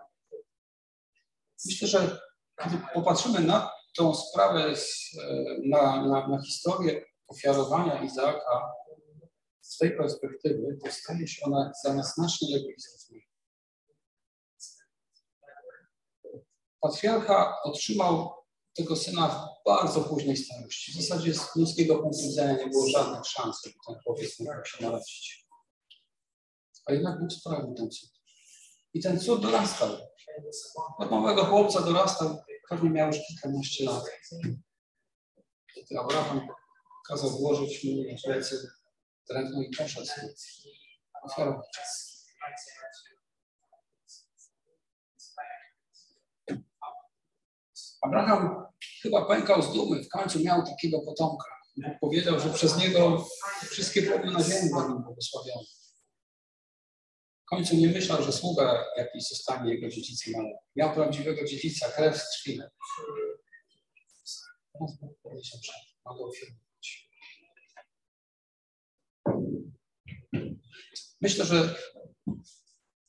Myślę, 1.64 1.88
że 1.88 2.20
kiedy 2.62 2.78
popatrzymy 2.94 3.40
na 3.40 3.70
tą 3.96 4.14
sprawę, 4.14 4.76
z, 4.76 5.16
na, 5.64 6.06
na, 6.06 6.28
na 6.28 6.42
historię 6.42 7.04
ofiarowania 7.28 8.02
Izaaka 8.02 8.72
z 9.60 9.78
tej 9.78 9.96
perspektywy, 9.96 10.78
to 10.84 10.92
staje 10.92 11.28
się 11.28 11.46
ona 11.46 11.72
dla 11.84 12.02
znacznie 12.02 12.56
lepiej 12.56 12.74
zrozumiała. 12.78 13.24
Patriarcha 16.80 17.62
otrzymał 17.62 18.44
tego 18.74 18.96
syna 18.96 19.28
w 19.28 19.64
bardzo 19.66 20.00
późnej 20.00 20.36
starości. 20.36 20.92
W 20.92 21.02
zasadzie 21.02 21.34
z 21.34 21.56
ludzkiego 21.56 21.98
punktu 21.98 22.22
widzenia 22.22 22.56
nie 22.56 22.66
było 22.66 22.88
żadnych 22.88 23.26
szans, 23.26 23.60
żeby 23.64 23.76
ten 23.86 23.96
chłopiec 24.04 24.40
mógł 24.40 24.64
się 24.64 24.84
narodzić. 24.84 25.46
A 26.86 26.92
jednak 26.92 27.20
Bóg 27.20 27.32
sprawił 27.32 27.74
ten 27.74 27.90
cud. 27.90 28.10
I 28.94 29.00
ten 29.02 29.20
cud 29.20 29.42
dorastał. 29.42 29.90
Od 30.98 31.10
małego 31.10 31.44
chłopca 31.44 31.80
dorastał, 31.80 32.38
pewnie 32.68 32.90
miał 32.90 33.06
już 33.08 33.16
kilkanaście 33.28 33.84
lat. 33.84 34.04
Kiedy 35.74 36.00
Abraham 36.00 36.48
kazał 37.08 37.30
włożyć 37.30 37.84
mu 37.84 37.90
na 38.12 38.18
plecy 38.24 38.68
drewno 39.30 39.62
i 39.62 39.76
poszedł 39.76 40.06
ofiarować. 41.22 41.66
Abraham 48.02 48.66
chyba 49.02 49.24
pękał 49.24 49.62
z 49.62 49.72
dumy, 49.72 50.04
w 50.04 50.08
końcu 50.08 50.40
miał 50.40 50.66
takiego 50.66 51.00
potomka. 51.00 51.44
Powiedział, 52.00 52.40
że 52.40 52.50
przez 52.50 52.76
niego 52.76 53.26
wszystkie 53.70 54.02
plemiona 54.02 54.38
na 54.38 54.44
ziemi 54.44 54.70
będą 54.74 55.02
błogosławione. 55.02 55.66
Końcu 57.54 57.76
nie 57.76 57.88
myślał, 57.88 58.22
że 58.22 58.32
sługa 58.32 58.84
jakiś 58.96 59.28
zostanie 59.28 59.74
jego 59.74 59.88
dziedzicem, 59.88 60.34
ale 60.38 60.58
miał 60.76 60.94
prawdziwego 60.94 61.44
dziedzica, 61.44 61.88
krew 61.88 62.16
z 62.16 62.42
krwi. 62.42 62.60
Teraz 64.72 64.98
Bóg 65.00 65.18
powiedział, 65.22 65.60
że. 65.62 65.72
Myślę, 71.20 71.44
że 71.44 71.74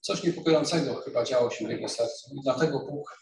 coś 0.02 0.24
niepokojącego 0.24 0.96
chyba 0.96 1.24
działo 1.24 1.50
się 1.50 1.68
w 1.68 1.70
jego 1.70 1.90
sercu 1.90 2.36
i 2.36 2.42
dlatego 2.44 2.80
Bóg 2.80 3.18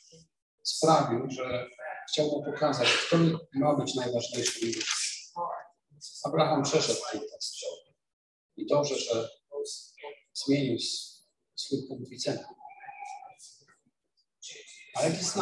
sprawił, 0.64 1.32
że 1.32 1.68
chciał 2.12 2.26
mu 2.26 2.44
pokazać, 2.44 2.88
kto 3.08 3.18
ma 3.54 3.76
być 3.76 3.96
najważniejszy. 3.96 4.72
Abraham 6.24 6.64
przeszedł 6.64 7.00
ten 7.12 7.22
test. 7.22 7.56
I 8.58 8.66
dobrze, 8.68 8.96
że 8.96 9.30
zmienił 10.34 10.80
swój 11.64 11.88
punkt 11.88 12.10
widzenia. 12.10 12.48
A 14.96 15.04
jak 15.04 15.14
jest 15.14 15.34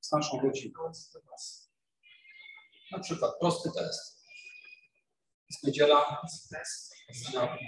z 0.00 0.12
naszą 0.12 0.40
rodziną. 0.40 0.92
Na 2.92 2.98
przykład 2.98 3.32
prosty 3.40 3.70
test. 3.74 4.22
Jest 5.50 5.64
niedziela, 5.64 6.22
rodzina 7.08 7.58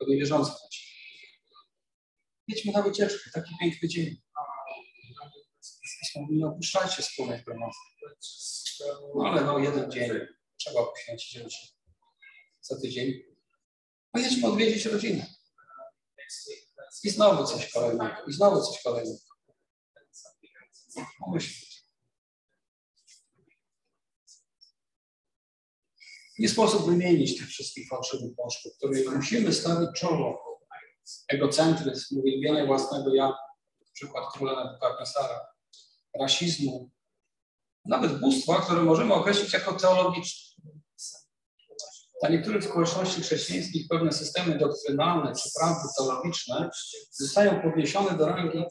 do 0.00 0.06
niewierzących 0.06 0.54
Jedźmy 2.48 2.72
na 2.72 2.82
wycieczkę, 2.82 3.30
taki 3.34 3.54
piękny 3.60 3.88
dzień. 3.88 4.16
Nie 6.30 6.46
opuszczajcie 6.46 7.02
wspólnej 7.02 7.42
gromadzi. 7.44 7.78
No 9.16 9.28
ale 9.28 9.44
no 9.44 9.58
jeden 9.58 9.90
dzień 9.90 10.10
trzeba 10.56 10.86
poświęcić. 10.86 11.74
Za 12.60 12.80
tydzień. 12.80 13.29
No 14.14 14.20
jedźmy 14.20 14.48
odwiedzić 14.48 14.84
rodzinę. 14.84 15.26
I 17.04 17.10
znowu 17.10 17.46
coś 17.46 17.72
kolejnego. 17.72 18.16
I 18.28 18.32
znowu 18.32 18.62
coś 18.62 18.82
kolejnego. 18.82 19.20
Nie 26.38 26.48
sposób 26.48 26.86
wymienić 26.86 27.38
tych 27.38 27.48
wszystkich 27.48 27.88
fałszywych 27.88 28.34
bożków, 28.34 28.76
których 28.76 29.14
musimy 29.14 29.52
stawić 29.52 29.90
czoło 29.96 30.50
egocentryzm, 31.28 32.18
uwielbienie 32.18 32.66
własnego 32.66 33.14
ja, 33.14 33.38
przykład 33.92 34.32
króla 34.32 34.64
Nebukadnesara, 34.64 35.40
rasizmu, 36.20 36.90
nawet 37.84 38.20
bóstwa, 38.20 38.60
które 38.60 38.82
możemy 38.82 39.14
określić 39.14 39.52
jako 39.52 39.72
teologiczne. 39.72 40.70
Dla 42.20 42.30
niektórych 42.30 42.64
społeczności 42.64 43.22
chrześcijańskich 43.22 43.88
pewne 43.88 44.12
systemy 44.12 44.58
doktrynalne 44.58 45.32
czy 45.34 45.50
prawdy 45.58 45.88
teologiczne 45.98 46.70
zostają 47.10 47.62
podniesione 47.62 48.18
do 48.18 48.26
rangi 48.26 48.64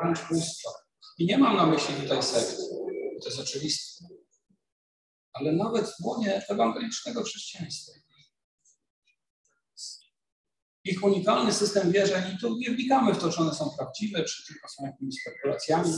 wręcz 0.00 0.18
bóstwa. 0.30 0.70
I 1.18 1.26
nie 1.26 1.38
mam 1.38 1.56
na 1.56 1.66
myśli 1.66 1.94
tutaj 1.94 2.22
sekt, 2.22 2.56
to 3.22 3.28
jest 3.28 3.40
oczywiste. 3.40 4.04
Ale 5.32 5.52
nawet 5.52 5.88
w 5.88 6.04
łonie 6.04 6.42
ewangelicznego 6.48 7.22
chrześcijaństwa 7.22 7.92
ich 10.84 11.04
unikalny 11.04 11.52
system 11.52 11.92
wierzeń 11.92 12.34
i 12.34 12.38
tu 12.38 12.56
nie 12.56 12.70
wnikamy 12.70 13.14
w 13.14 13.18
to, 13.18 13.30
czy 13.30 13.40
one 13.40 13.54
są 13.54 13.70
prawdziwe, 13.78 14.24
czy 14.24 14.46
tylko 14.46 14.68
są 14.68 14.86
jakimiś 14.86 15.20
spekulacjami, 15.20 15.92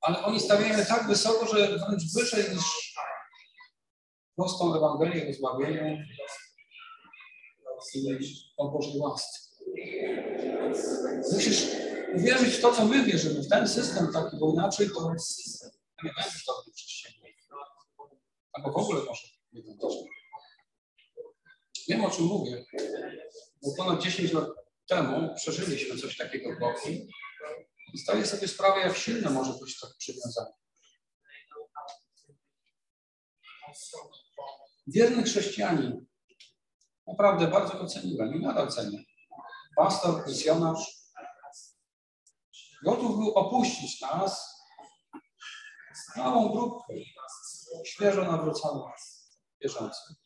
ale 0.00 0.24
oni 0.24 0.40
stawiają 0.40 0.84
tak 0.84 1.06
wysoko, 1.06 1.56
że 1.56 1.78
wręcz 1.78 2.02
wyżej 2.14 2.44
niż 2.54 2.94
prostą 4.38 4.76
Ewangelię 4.76 5.30
o 5.30 5.32
zbawieniu 5.32 5.98
o 8.56 8.70
Bożej 8.70 8.98
łasce. 9.00 9.38
Musisz 11.32 11.66
uwierzyć 12.14 12.54
w 12.54 12.60
to, 12.60 12.72
co 12.72 12.84
my 12.84 13.04
wierzymy, 13.04 13.42
w 13.42 13.48
ten 13.48 13.68
system 13.68 14.12
taki, 14.12 14.36
bo 14.36 14.52
inaczej 14.52 14.88
to 14.94 15.14
nie 16.04 16.12
będziesz 16.16 16.44
dobrym 16.46 16.74
chrześcijaninem. 16.74 17.32
Albo 18.52 18.72
w 18.72 18.76
ogóle 18.76 19.00
może 19.04 19.28
nie 19.52 19.62
będziesz. 19.62 19.94
Wiem, 21.88 22.04
o 22.04 22.10
czym 22.10 22.24
mówię, 22.24 22.64
bo 23.62 23.74
ponad 23.76 24.02
10 24.02 24.32
lat 24.32 24.48
temu 24.86 25.34
przeżyliśmy 25.34 25.98
coś 25.98 26.16
takiego 26.16 26.56
w 26.56 26.60
Boki 26.60 27.08
i 27.94 27.98
zdaję 27.98 28.26
sobie 28.26 28.48
sprawę, 28.48 28.80
jak 28.80 28.96
silne 28.96 29.30
może 29.30 29.52
być 29.52 29.80
to 29.80 29.86
przywiązanie. 29.98 30.52
Wierny 34.88 35.22
chrześcijanin 35.22 36.06
naprawdę 37.06 37.48
bardzo 37.48 37.78
go 37.78 37.86
ceniłem 37.86 38.34
i 38.34 38.40
nadal 38.40 38.68
cenię. 38.68 39.04
Pastor, 39.76 40.26
misjonarz 40.26 40.98
gotów 42.84 43.16
był 43.16 43.34
opuścić 43.34 44.00
nas 44.00 44.58
małą 46.16 46.52
grupkę 46.52 46.94
świeżo 47.84 48.24
nawróconą 48.24 48.90
wierzących 49.62 50.18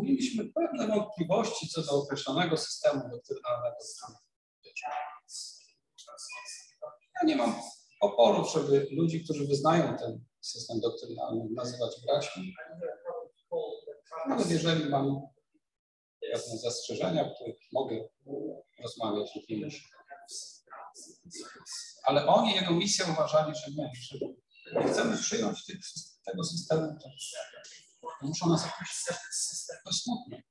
mieliśmy 0.00 0.44
pewne 0.44 0.88
wątpliwości 0.88 1.68
co 1.68 1.82
do 1.82 2.02
określonego 2.02 2.56
systemu 2.56 3.00
doktrynalnego. 3.08 3.76
Ja 7.20 7.26
nie 7.26 7.36
mam 7.36 7.54
oporu, 8.00 8.44
żeby 8.44 8.88
ludzi, 8.90 9.24
którzy 9.24 9.46
wyznają 9.46 9.96
ten 9.96 10.24
system 10.40 10.80
doktrynalny, 10.80 11.48
nazywać 11.54 11.90
braćmi. 12.06 12.54
Nawet 14.28 14.50
jeżeli 14.50 14.90
mam 14.90 15.20
pewne 16.20 16.58
zastrzeżenia, 16.58 17.26
o 17.26 17.34
których 17.34 17.56
mogę 17.72 18.08
rozmawiać 18.82 19.30
z 19.30 19.46
kimś. 19.46 19.88
Ale 22.04 22.26
oni, 22.26 22.54
jego 22.54 22.74
misję 22.74 23.04
uważali, 23.12 23.54
że 23.54 23.70
nie, 23.70 23.90
że 23.94 24.18
nie 24.80 24.92
chcemy 24.92 25.16
przyjąć 25.16 25.66
tych, 25.66 25.76
tego 26.24 26.44
systemu, 26.44 26.98
to 27.02 27.08
muszą 28.22 28.48
nas 28.48 28.64
jakoś 28.64 29.04
to 29.84 29.92
smutne. 29.92 30.42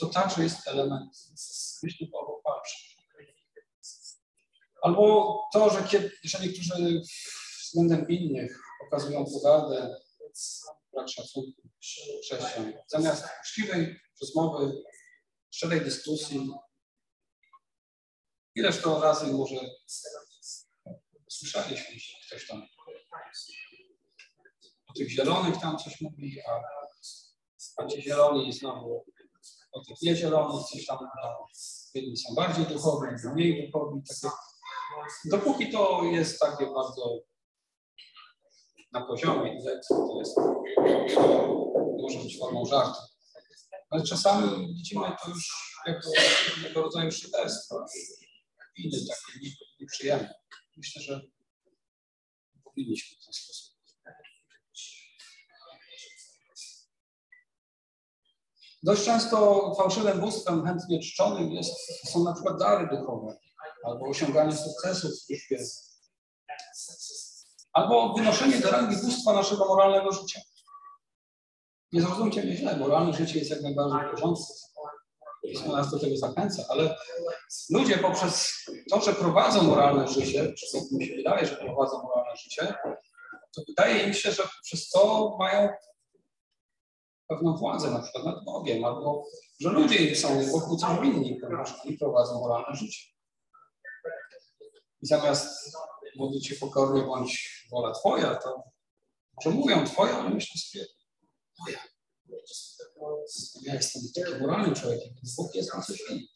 To 0.00 0.06
także 0.06 0.42
jest 0.42 0.68
element 0.68 1.16
myśli 1.84 2.10
patrz. 2.44 2.96
Albo 4.82 5.42
to, 5.52 5.70
że, 5.70 5.88
kiedy, 5.88 6.10
że 6.24 6.38
niektórzy 6.40 7.02
względem 7.62 8.08
innych 8.08 8.60
pokazują 8.80 9.24
pogardę, 9.24 9.96
brak 10.94 11.08
szacunku 11.08 11.62
chrześcijan. 12.22 12.72
Zamiast 12.88 13.24
uczciwej 13.40 14.00
rozmowy, 14.20 14.82
szczerej 15.50 15.80
dyskusji, 15.80 16.50
ileż 18.54 18.82
to 18.82 19.00
razy 19.00 19.26
może 19.26 19.56
słyszeliśmy, 21.28 21.96
ktoś 22.26 22.46
tam 22.46 22.62
o 24.86 24.92
tych 24.92 25.10
zielonych 25.10 25.60
tam 25.60 25.78
coś 25.78 26.00
mówi, 26.00 26.40
a, 26.48 26.60
a 27.76 27.86
ci 27.86 28.02
zieloni 28.02 28.52
znowu 28.52 29.04
o 29.72 29.84
tych 29.84 30.02
niezielonych, 30.02 30.66
coś 30.66 30.86
tam, 30.86 30.98
jedni 31.94 32.16
są 32.16 32.34
bardziej 32.34 32.66
duchowi, 32.66 33.06
mniej 33.34 33.66
duchowi, 33.66 34.02
takie. 34.02 34.30
Dopóki 35.24 35.70
to 35.70 36.02
jest 36.04 36.40
takie 36.40 36.66
bardzo 36.66 37.20
na 38.94 39.06
poziomie 39.06 39.58
lekcji, 39.64 39.96
to 39.96 40.18
jest, 40.18 40.36
może 42.02 42.18
być 42.18 42.38
formą 42.38 42.64
żartu. 42.64 43.00
Ale 43.90 44.02
czasami 44.02 44.74
widzimy 44.74 45.06
to 45.22 45.30
już 45.30 45.74
jako 45.86 46.10
pewnego 46.54 46.82
rodzaju 46.82 47.12
szyderstwo, 47.12 47.86
inny 48.76 48.98
takie 49.08 49.50
nieprzyjemne. 49.80 50.34
Myślę, 50.76 51.02
że 51.02 51.20
powinniśmy 52.64 53.16
w 53.20 53.24
ten 53.24 53.34
sposób. 53.34 53.74
Dość 58.82 59.04
często 59.04 59.74
fałszywym 59.78 60.20
bóstwem 60.20 60.66
chętnie 60.66 61.00
czczonym 61.00 61.50
jest, 61.52 61.74
są 62.12 62.24
na 62.24 62.32
przykład 62.32 62.58
dary 62.58 62.96
duchowe, 62.96 63.38
albo 63.84 64.06
osiąganie 64.06 64.56
sukcesów 64.56 65.10
w 65.10 65.18
służbie, 65.18 65.58
albo 67.74 68.14
wynoszenie 68.14 68.58
do 68.58 68.70
rangi 68.70 68.96
bóstwa 68.96 69.32
naszego 69.32 69.64
moralnego 69.64 70.12
życia. 70.12 70.40
Nie 71.92 72.00
zrozumcie 72.00 72.42
mnie 72.42 72.56
źle, 72.56 72.76
moralne 72.76 73.12
życie 73.12 73.38
jest 73.38 73.50
jak 73.50 73.62
najbardziej 73.62 74.08
w 74.08 74.10
porządku. 74.10 74.44
Pismo 75.42 75.76
nas 75.76 75.90
do 75.90 75.98
tego 75.98 76.16
zachęca, 76.16 76.64
ale 76.68 76.96
ludzie 77.70 77.98
poprzez 77.98 78.64
to, 78.90 79.00
że 79.00 79.12
prowadzą 79.12 79.62
moralne 79.62 80.08
życie, 80.08 80.52
czy 80.52 80.66
mi 80.96 81.06
się 81.06 81.16
wydaje, 81.16 81.46
że 81.46 81.56
prowadzą 81.56 82.02
moralne 82.02 82.36
życie, 82.36 82.74
to 83.54 83.62
wydaje 83.68 84.06
im 84.06 84.14
się, 84.14 84.32
że 84.32 84.42
przez 84.62 84.90
to 84.90 85.36
mają 85.38 85.68
pewną 87.28 87.56
władzę, 87.56 87.90
na 87.90 88.02
przykład 88.02 88.24
nad 88.24 88.44
Bogiem, 88.44 88.84
albo 88.84 89.24
że 89.60 89.68
ludzie 89.68 90.16
są 90.16 90.50
wokół 90.52 90.76
coś 90.76 91.00
winni, 91.00 91.40
ponieważ 91.40 91.74
oni 91.84 91.98
prowadzą 91.98 92.40
moralne 92.40 92.76
życie. 92.76 93.02
I 95.02 95.06
zamiast 95.06 95.76
modlić 96.16 96.46
się 96.46 96.54
pokornie 96.54 97.02
bądź 97.02 97.63
wola 97.74 97.92
Twoja, 97.92 98.34
to 98.34 98.62
że 99.42 99.50
mówią 99.50 99.86
Twoja, 99.86 100.18
ale 100.18 100.30
myślę 100.30 100.60
sobie, 100.60 100.86
moja. 101.58 101.78
Ja 103.62 103.74
jestem 103.74 104.02
takim 104.14 104.40
moralnym 104.40 104.74
człowiekiem, 104.74 105.14
więc 105.14 105.34
Bóg 105.36 105.54
jest 105.54 105.74
na 105.74 105.82
coś 105.82 106.02
winny. 106.08 106.26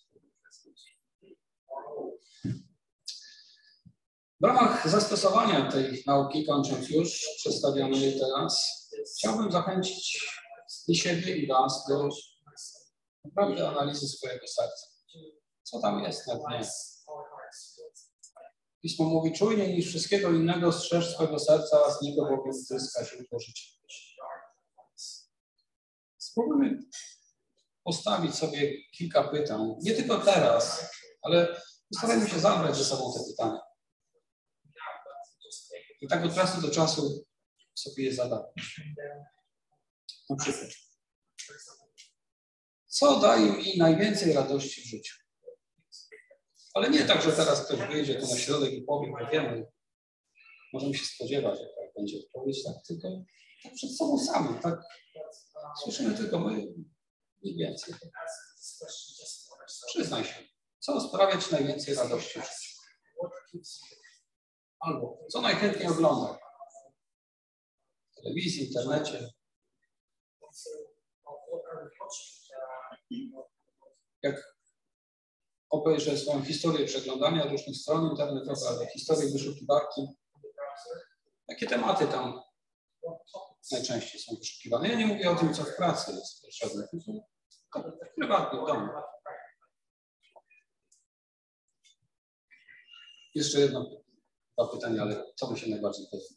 W 4.40 4.44
ramach 4.44 4.88
zastosowania 4.88 5.70
tej 5.70 6.02
nauki, 6.06 6.46
kończąc 6.46 6.88
już, 6.90 7.26
przedstawionej 7.36 8.20
teraz, 8.20 8.66
chciałbym 9.16 9.52
zachęcić 9.52 10.28
i 10.88 10.96
siebie, 10.96 11.36
i 11.36 11.46
Was 11.46 11.84
do 11.88 12.08
naprawdę 13.24 13.68
analizy 13.68 14.08
swojego 14.08 14.46
serca. 14.46 14.86
Co 15.62 15.80
tam 15.80 16.04
jest 16.04 16.26
na 16.26 16.34
dnie? 16.34 16.68
Pismo 18.88 19.04
mówi, 19.04 19.32
czujniej 19.32 19.74
niż 19.74 19.88
wszystkiego 19.88 20.30
innego 20.30 20.72
strzeż 20.72 21.14
swojego 21.14 21.38
serca, 21.38 21.84
a 21.86 21.90
z 21.90 22.02
niego 22.02 22.22
bowiem 22.22 22.52
zyska 22.52 23.04
to 23.30 23.38
życie. 23.38 23.62
Spróbujmy 26.18 26.78
postawić 27.84 28.34
sobie 28.34 28.90
kilka 28.90 29.28
pytań, 29.28 29.74
nie 29.82 29.94
tylko 29.94 30.18
teraz, 30.18 30.90
ale 31.22 31.60
postarajmy 31.92 32.28
się 32.28 32.40
zabrać 32.40 32.76
ze 32.76 32.84
sobą 32.84 33.12
te 33.12 33.20
pytania. 33.30 33.60
I 36.00 36.08
tak 36.08 36.24
od 36.24 36.34
czasu 36.34 36.60
do 36.60 36.70
czasu 36.70 37.24
sobie 37.74 38.04
je 38.04 38.14
zadawać. 38.14 38.80
Na 40.30 40.36
przykład, 40.36 40.70
co 42.86 43.20
daje 43.20 43.52
mi 43.52 43.78
najwięcej 43.78 44.32
radości 44.32 44.82
w 44.82 44.84
życiu? 44.84 45.27
Ale 46.78 46.90
nie 46.90 47.04
tak, 47.04 47.22
że 47.22 47.32
teraz 47.32 47.66
ktoś 47.66 47.80
wyjdzie 47.80 48.14
tu 48.14 48.26
na 48.26 48.36
środek 48.36 48.72
i 48.72 48.82
powie, 48.82 49.12
że 49.20 49.30
wiemy, 49.32 49.66
możemy 50.72 50.94
się 50.94 51.04
spodziewać, 51.04 51.60
jaka 51.60 51.92
będzie 51.96 52.18
odpowiedź, 52.18 52.64
tak 52.64 52.74
tylko 52.86 53.08
tak 53.62 53.72
przed 53.74 53.96
sobą 53.96 54.18
sami, 54.18 54.60
tak 54.62 54.80
słyszymy 55.82 56.16
tylko 56.16 56.38
my, 56.38 56.66
nic 57.42 57.58
więcej. 57.58 57.94
Przyznaj 59.86 60.24
się, 60.24 60.34
co 60.78 61.00
sprawia 61.00 61.40
Ci 61.40 61.52
najwięcej 61.52 61.94
radości 61.94 62.40
w 62.40 62.44
życiu? 62.44 62.78
Albo 64.80 65.18
co 65.30 65.40
najchętniej 65.40 65.88
ogląda? 65.88 66.38
W 68.12 68.22
telewizji, 68.22 68.66
internecie. 68.66 69.30
Jak 74.22 74.57
obejrzę 75.70 76.18
swoją 76.18 76.44
historię 76.44 76.86
przeglądania 76.86 77.46
różnych 77.46 77.76
stron 77.76 78.10
internetowych, 78.10 78.90
historię 78.90 79.30
wyszukiwarki, 79.32 80.08
jakie 81.48 81.66
tematy 81.66 82.06
tam 82.06 82.40
najczęściej 83.72 84.20
są 84.20 84.36
wyszukiwane. 84.36 84.88
Ja 84.88 84.94
nie 84.94 85.06
mówię 85.06 85.30
o 85.30 85.34
tym, 85.34 85.54
co 85.54 85.64
w 85.64 85.76
pracy 85.76 86.12
jest 86.12 86.42
potrzebne, 86.42 86.88
prywatnie 88.16 88.60
w 88.60 88.66
domu. 88.66 88.88
Jeszcze 93.34 93.60
jedno 93.60 93.86
dwa 94.58 94.68
pytania, 94.68 95.02
ale 95.02 95.32
co 95.36 95.50
mi 95.50 95.58
się 95.58 95.70
najbardziej 95.70 96.06
podoba? 96.10 96.28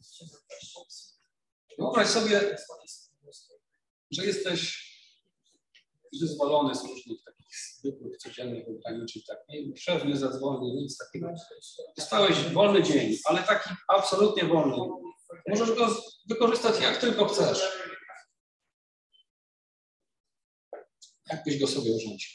Wyobraź 1.78 2.08
sobie, 2.08 2.56
że 4.10 4.26
jesteś 4.26 4.92
wyzwolony 6.20 6.74
z 6.74 6.84
różnych 6.84 7.18
zwykłych, 7.54 8.16
codziennych 8.16 8.68
ograniczeń, 8.68 9.22
tak, 9.28 9.38
nie, 9.48 9.76
szef 9.76 10.04
nie 10.04 10.16
zadzwoni, 10.16 10.74
nic 10.74 10.98
takiego. 10.98 11.34
Dostałeś 11.96 12.36
wolny 12.38 12.82
dzień, 12.82 13.16
ale 13.24 13.42
taki 13.42 13.70
absolutnie 13.88 14.44
wolny. 14.44 14.76
Możesz 15.48 15.72
go 15.72 15.88
wykorzystać 16.28 16.80
jak 16.80 16.96
tylko 16.96 17.26
chcesz. 17.26 17.62
Jak 21.30 21.44
byś 21.44 21.60
go 21.60 21.66
sobie 21.66 21.92
urządził? 21.92 22.30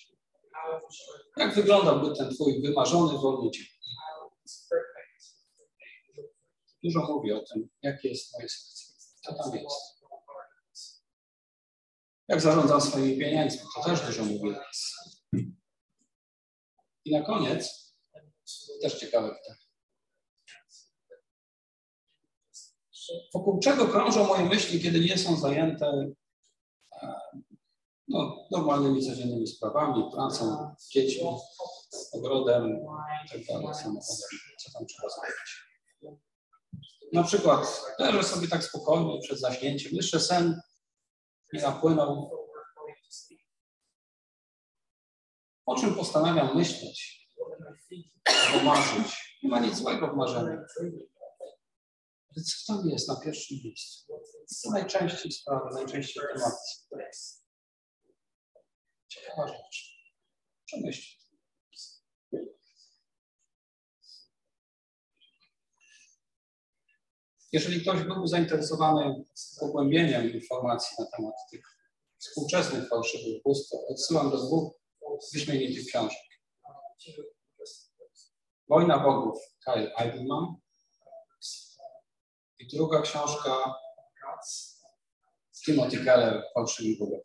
Jak 1.38 1.55
wyglądałby 1.55 2.15
ten 2.15 2.30
twój 2.34 2.61
wymarzony 2.61 3.18
wolny 3.20 3.51
dzień? 3.51 3.65
Dużo 6.84 6.99
mówię 6.99 7.38
o 7.38 7.43
tym, 7.53 7.70
jakie 7.82 8.09
jest 8.09 8.34
moje 8.34 8.49
serce. 8.49 8.93
Co 9.22 9.34
tam 9.34 9.55
jest? 9.55 9.97
Jak 12.28 12.42
zarządzam 12.42 12.82
swoimi 12.82 13.18
pieniędzmi? 13.18 13.62
To 13.76 13.84
też 13.84 14.02
dużo 14.02 14.26
mówię. 14.26 14.60
I 17.06 17.12
na 17.12 17.22
koniec, 17.22 17.94
też 18.82 19.00
ciekawe 19.00 19.28
pytanie. 19.28 19.68
Wokół 23.34 23.60
czego 23.60 23.88
krążą 23.88 24.28
moje 24.28 24.46
myśli, 24.46 24.82
kiedy 24.82 25.00
nie 25.00 25.18
są 25.18 25.38
zajęte 25.38 26.14
e, 27.02 27.16
no, 28.08 28.48
normalnymi, 28.52 29.06
codziennymi 29.06 29.48
sprawami, 29.48 30.04
pracą, 30.14 30.76
dziećmi, 30.92 31.28
ogrodem 32.14 32.80
itd., 33.24 33.62
tak 33.64 33.76
co 34.58 34.72
tam 34.74 34.86
trzeba 34.86 35.10
zrobić. 35.10 35.68
Na 37.14 37.24
przykład 37.24 37.82
leżę 38.00 38.24
sobie 38.24 38.48
tak 38.48 38.64
spokojnie 38.64 39.20
przed 39.22 39.40
zaśnięciem, 39.40 39.92
jeszcze 39.96 40.20
sen 40.20 40.62
nie 41.54 41.62
napłynął. 41.62 42.32
O 45.66 45.76
czym 45.76 45.95
postanawiam 45.95 46.56
myśleć 46.56 47.30
albo 48.28 48.66
marzyć? 48.66 49.39
Nie 49.43 49.50
ma 49.50 49.60
nic 49.60 49.76
złego 49.76 50.08
w 50.14 50.16
marzeniu. 50.18 50.58
Ale 52.32 52.43
co 52.43 52.74
tam 52.74 52.89
jest 52.89 53.08
na 53.08 53.16
pierwszym 53.16 53.58
miejscu? 53.64 54.14
To 54.64 54.70
najczęściej 54.72 55.32
sprawy, 55.32 55.70
najczęściej 55.74 56.24
tematy. 56.34 56.58
Ciekawa 59.08 59.48
rzecz. 59.48 59.98
Przemyślcie. 60.66 61.27
Jeżeli 67.52 67.82
ktoś 67.82 68.04
był 68.04 68.28
zainteresowany 68.28 69.24
pogłębieniem 69.60 70.34
informacji 70.34 70.95
na 71.00 71.06
temat 71.18 71.34
tych 71.52 71.62
współczesnych 72.18 72.89
fałszywych 72.89 73.43
bóstw, 73.43 73.74
odsyłam 73.89 74.32
do 74.32 74.38
dwóch 74.38 74.74
wyśmienitych 75.34 75.86
książek. 75.88 76.18
Wojna 78.70 79.00
Bogów 79.00 79.39
Kyle 79.66 79.95
Eidelman 79.95 80.56
i 82.60 82.68
druga 82.68 83.02
książka 83.02 83.76
Timothy 85.66 86.06
Keller 86.06 86.43
Fałszywi 86.54 86.98
Bogowie. 87.00 87.24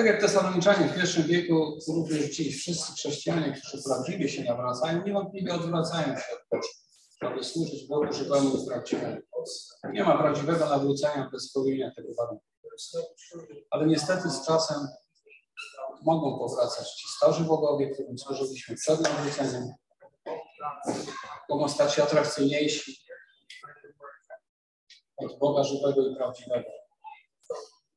Tak 0.00 0.06
jak 0.08 0.20
Tesaloniczanie 0.20 0.88
w 0.88 0.94
pierwszym 0.94 1.22
wieku, 1.22 1.78
również 1.88 2.36
dziś 2.36 2.60
wszyscy 2.60 2.92
chrześcijanie, 2.92 3.52
którzy 3.52 3.82
prawdziwie 3.84 4.28
się 4.28 4.44
nawracają, 4.44 5.04
niewątpliwie 5.04 5.54
odwracają 5.54 6.06
się 6.16 6.24
od 6.32 6.40
Bożu, 6.50 6.68
aby 7.20 7.44
służyć 7.44 7.88
Bogu 7.88 8.12
żywemu 8.12 8.56
i 8.56 8.66
prawdziwemu. 8.66 9.16
Nie 9.92 10.04
ma 10.04 10.18
prawdziwego 10.18 10.68
nawrócenia 10.68 11.28
bez 11.32 11.50
spełnienia 11.50 11.92
tego 11.96 12.08
warunku. 12.14 12.44
Ale 13.70 13.86
niestety 13.86 14.30
z 14.30 14.46
czasem 14.46 14.88
mogą 16.02 16.38
powracać 16.38 16.92
ci 16.92 17.08
starzy 17.16 17.44
bogowie, 17.44 17.90
którym 17.90 18.18
służyliśmy 18.18 18.76
przed 18.76 19.00
nawróceniem. 19.00 19.68
Mogą 21.48 21.68
stać 21.68 21.94
się 21.94 22.02
atrakcyjniejsi 22.02 22.96
od 25.16 25.38
Boga 25.38 25.64
żywego 25.64 26.06
i 26.06 26.16
prawdziwego. 26.16 26.79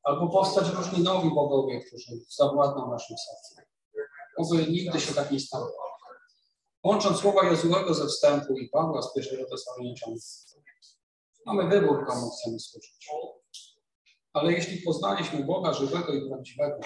Albo 0.04 0.28
powstać 0.28 0.68
różni 0.68 1.04
nowi 1.04 1.34
bogowie, 1.34 1.80
którzy 1.80 2.12
zawładną 2.28 2.90
naszym 2.90 3.16
sercem. 3.18 3.64
Oby 4.36 4.66
nigdy 4.66 5.00
się 5.00 5.14
tak 5.14 5.30
nie 5.30 5.40
stało. 5.40 5.72
Łącząc 6.84 7.18
słowa 7.18 7.44
Jozułego 7.44 7.94
ze 7.94 8.06
wstępu 8.06 8.58
i 8.58 8.68
Pawła 8.68 9.02
z 9.02 9.14
pierwszego 9.14 9.44
Tesaloniczan, 9.50 10.14
mamy 11.46 11.68
wybór, 11.68 12.06
komu 12.06 12.30
chcemy 12.30 12.60
służyć. 12.60 13.08
Ale 14.32 14.52
jeśli 14.52 14.82
poznaliśmy 14.82 15.44
Boga 15.44 15.72
żywego 15.72 16.14
i 16.14 16.28
prawdziwego, 16.28 16.80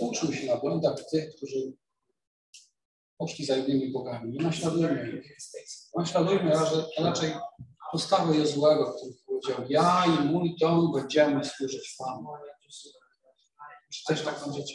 uczmy 0.00 0.36
się 0.36 0.46
na 0.46 0.56
błędach 0.56 0.94
tych, 1.10 1.36
którzy 1.36 1.72
poszli 3.18 3.46
za 3.46 3.56
innymi 3.56 3.92
bogami. 3.92 4.32
Nie 4.32 4.42
naśladujmy 4.42 5.10
ich. 5.10 5.36
Naśladujmy 5.96 6.52
raczej 6.98 7.34
postawę 7.92 8.36
Jozułego, 8.36 8.94
który 8.94 9.12
powiedział, 9.40 9.66
ja 9.68 10.04
i 10.06 10.24
mój 10.24 10.56
dom 10.60 10.92
będziemy 10.92 11.44
służyć 11.44 11.96
Panu. 11.98 12.28
Czy 13.92 14.04
też 14.06 14.22
tak 14.22 14.40
będziecie? 14.44 14.74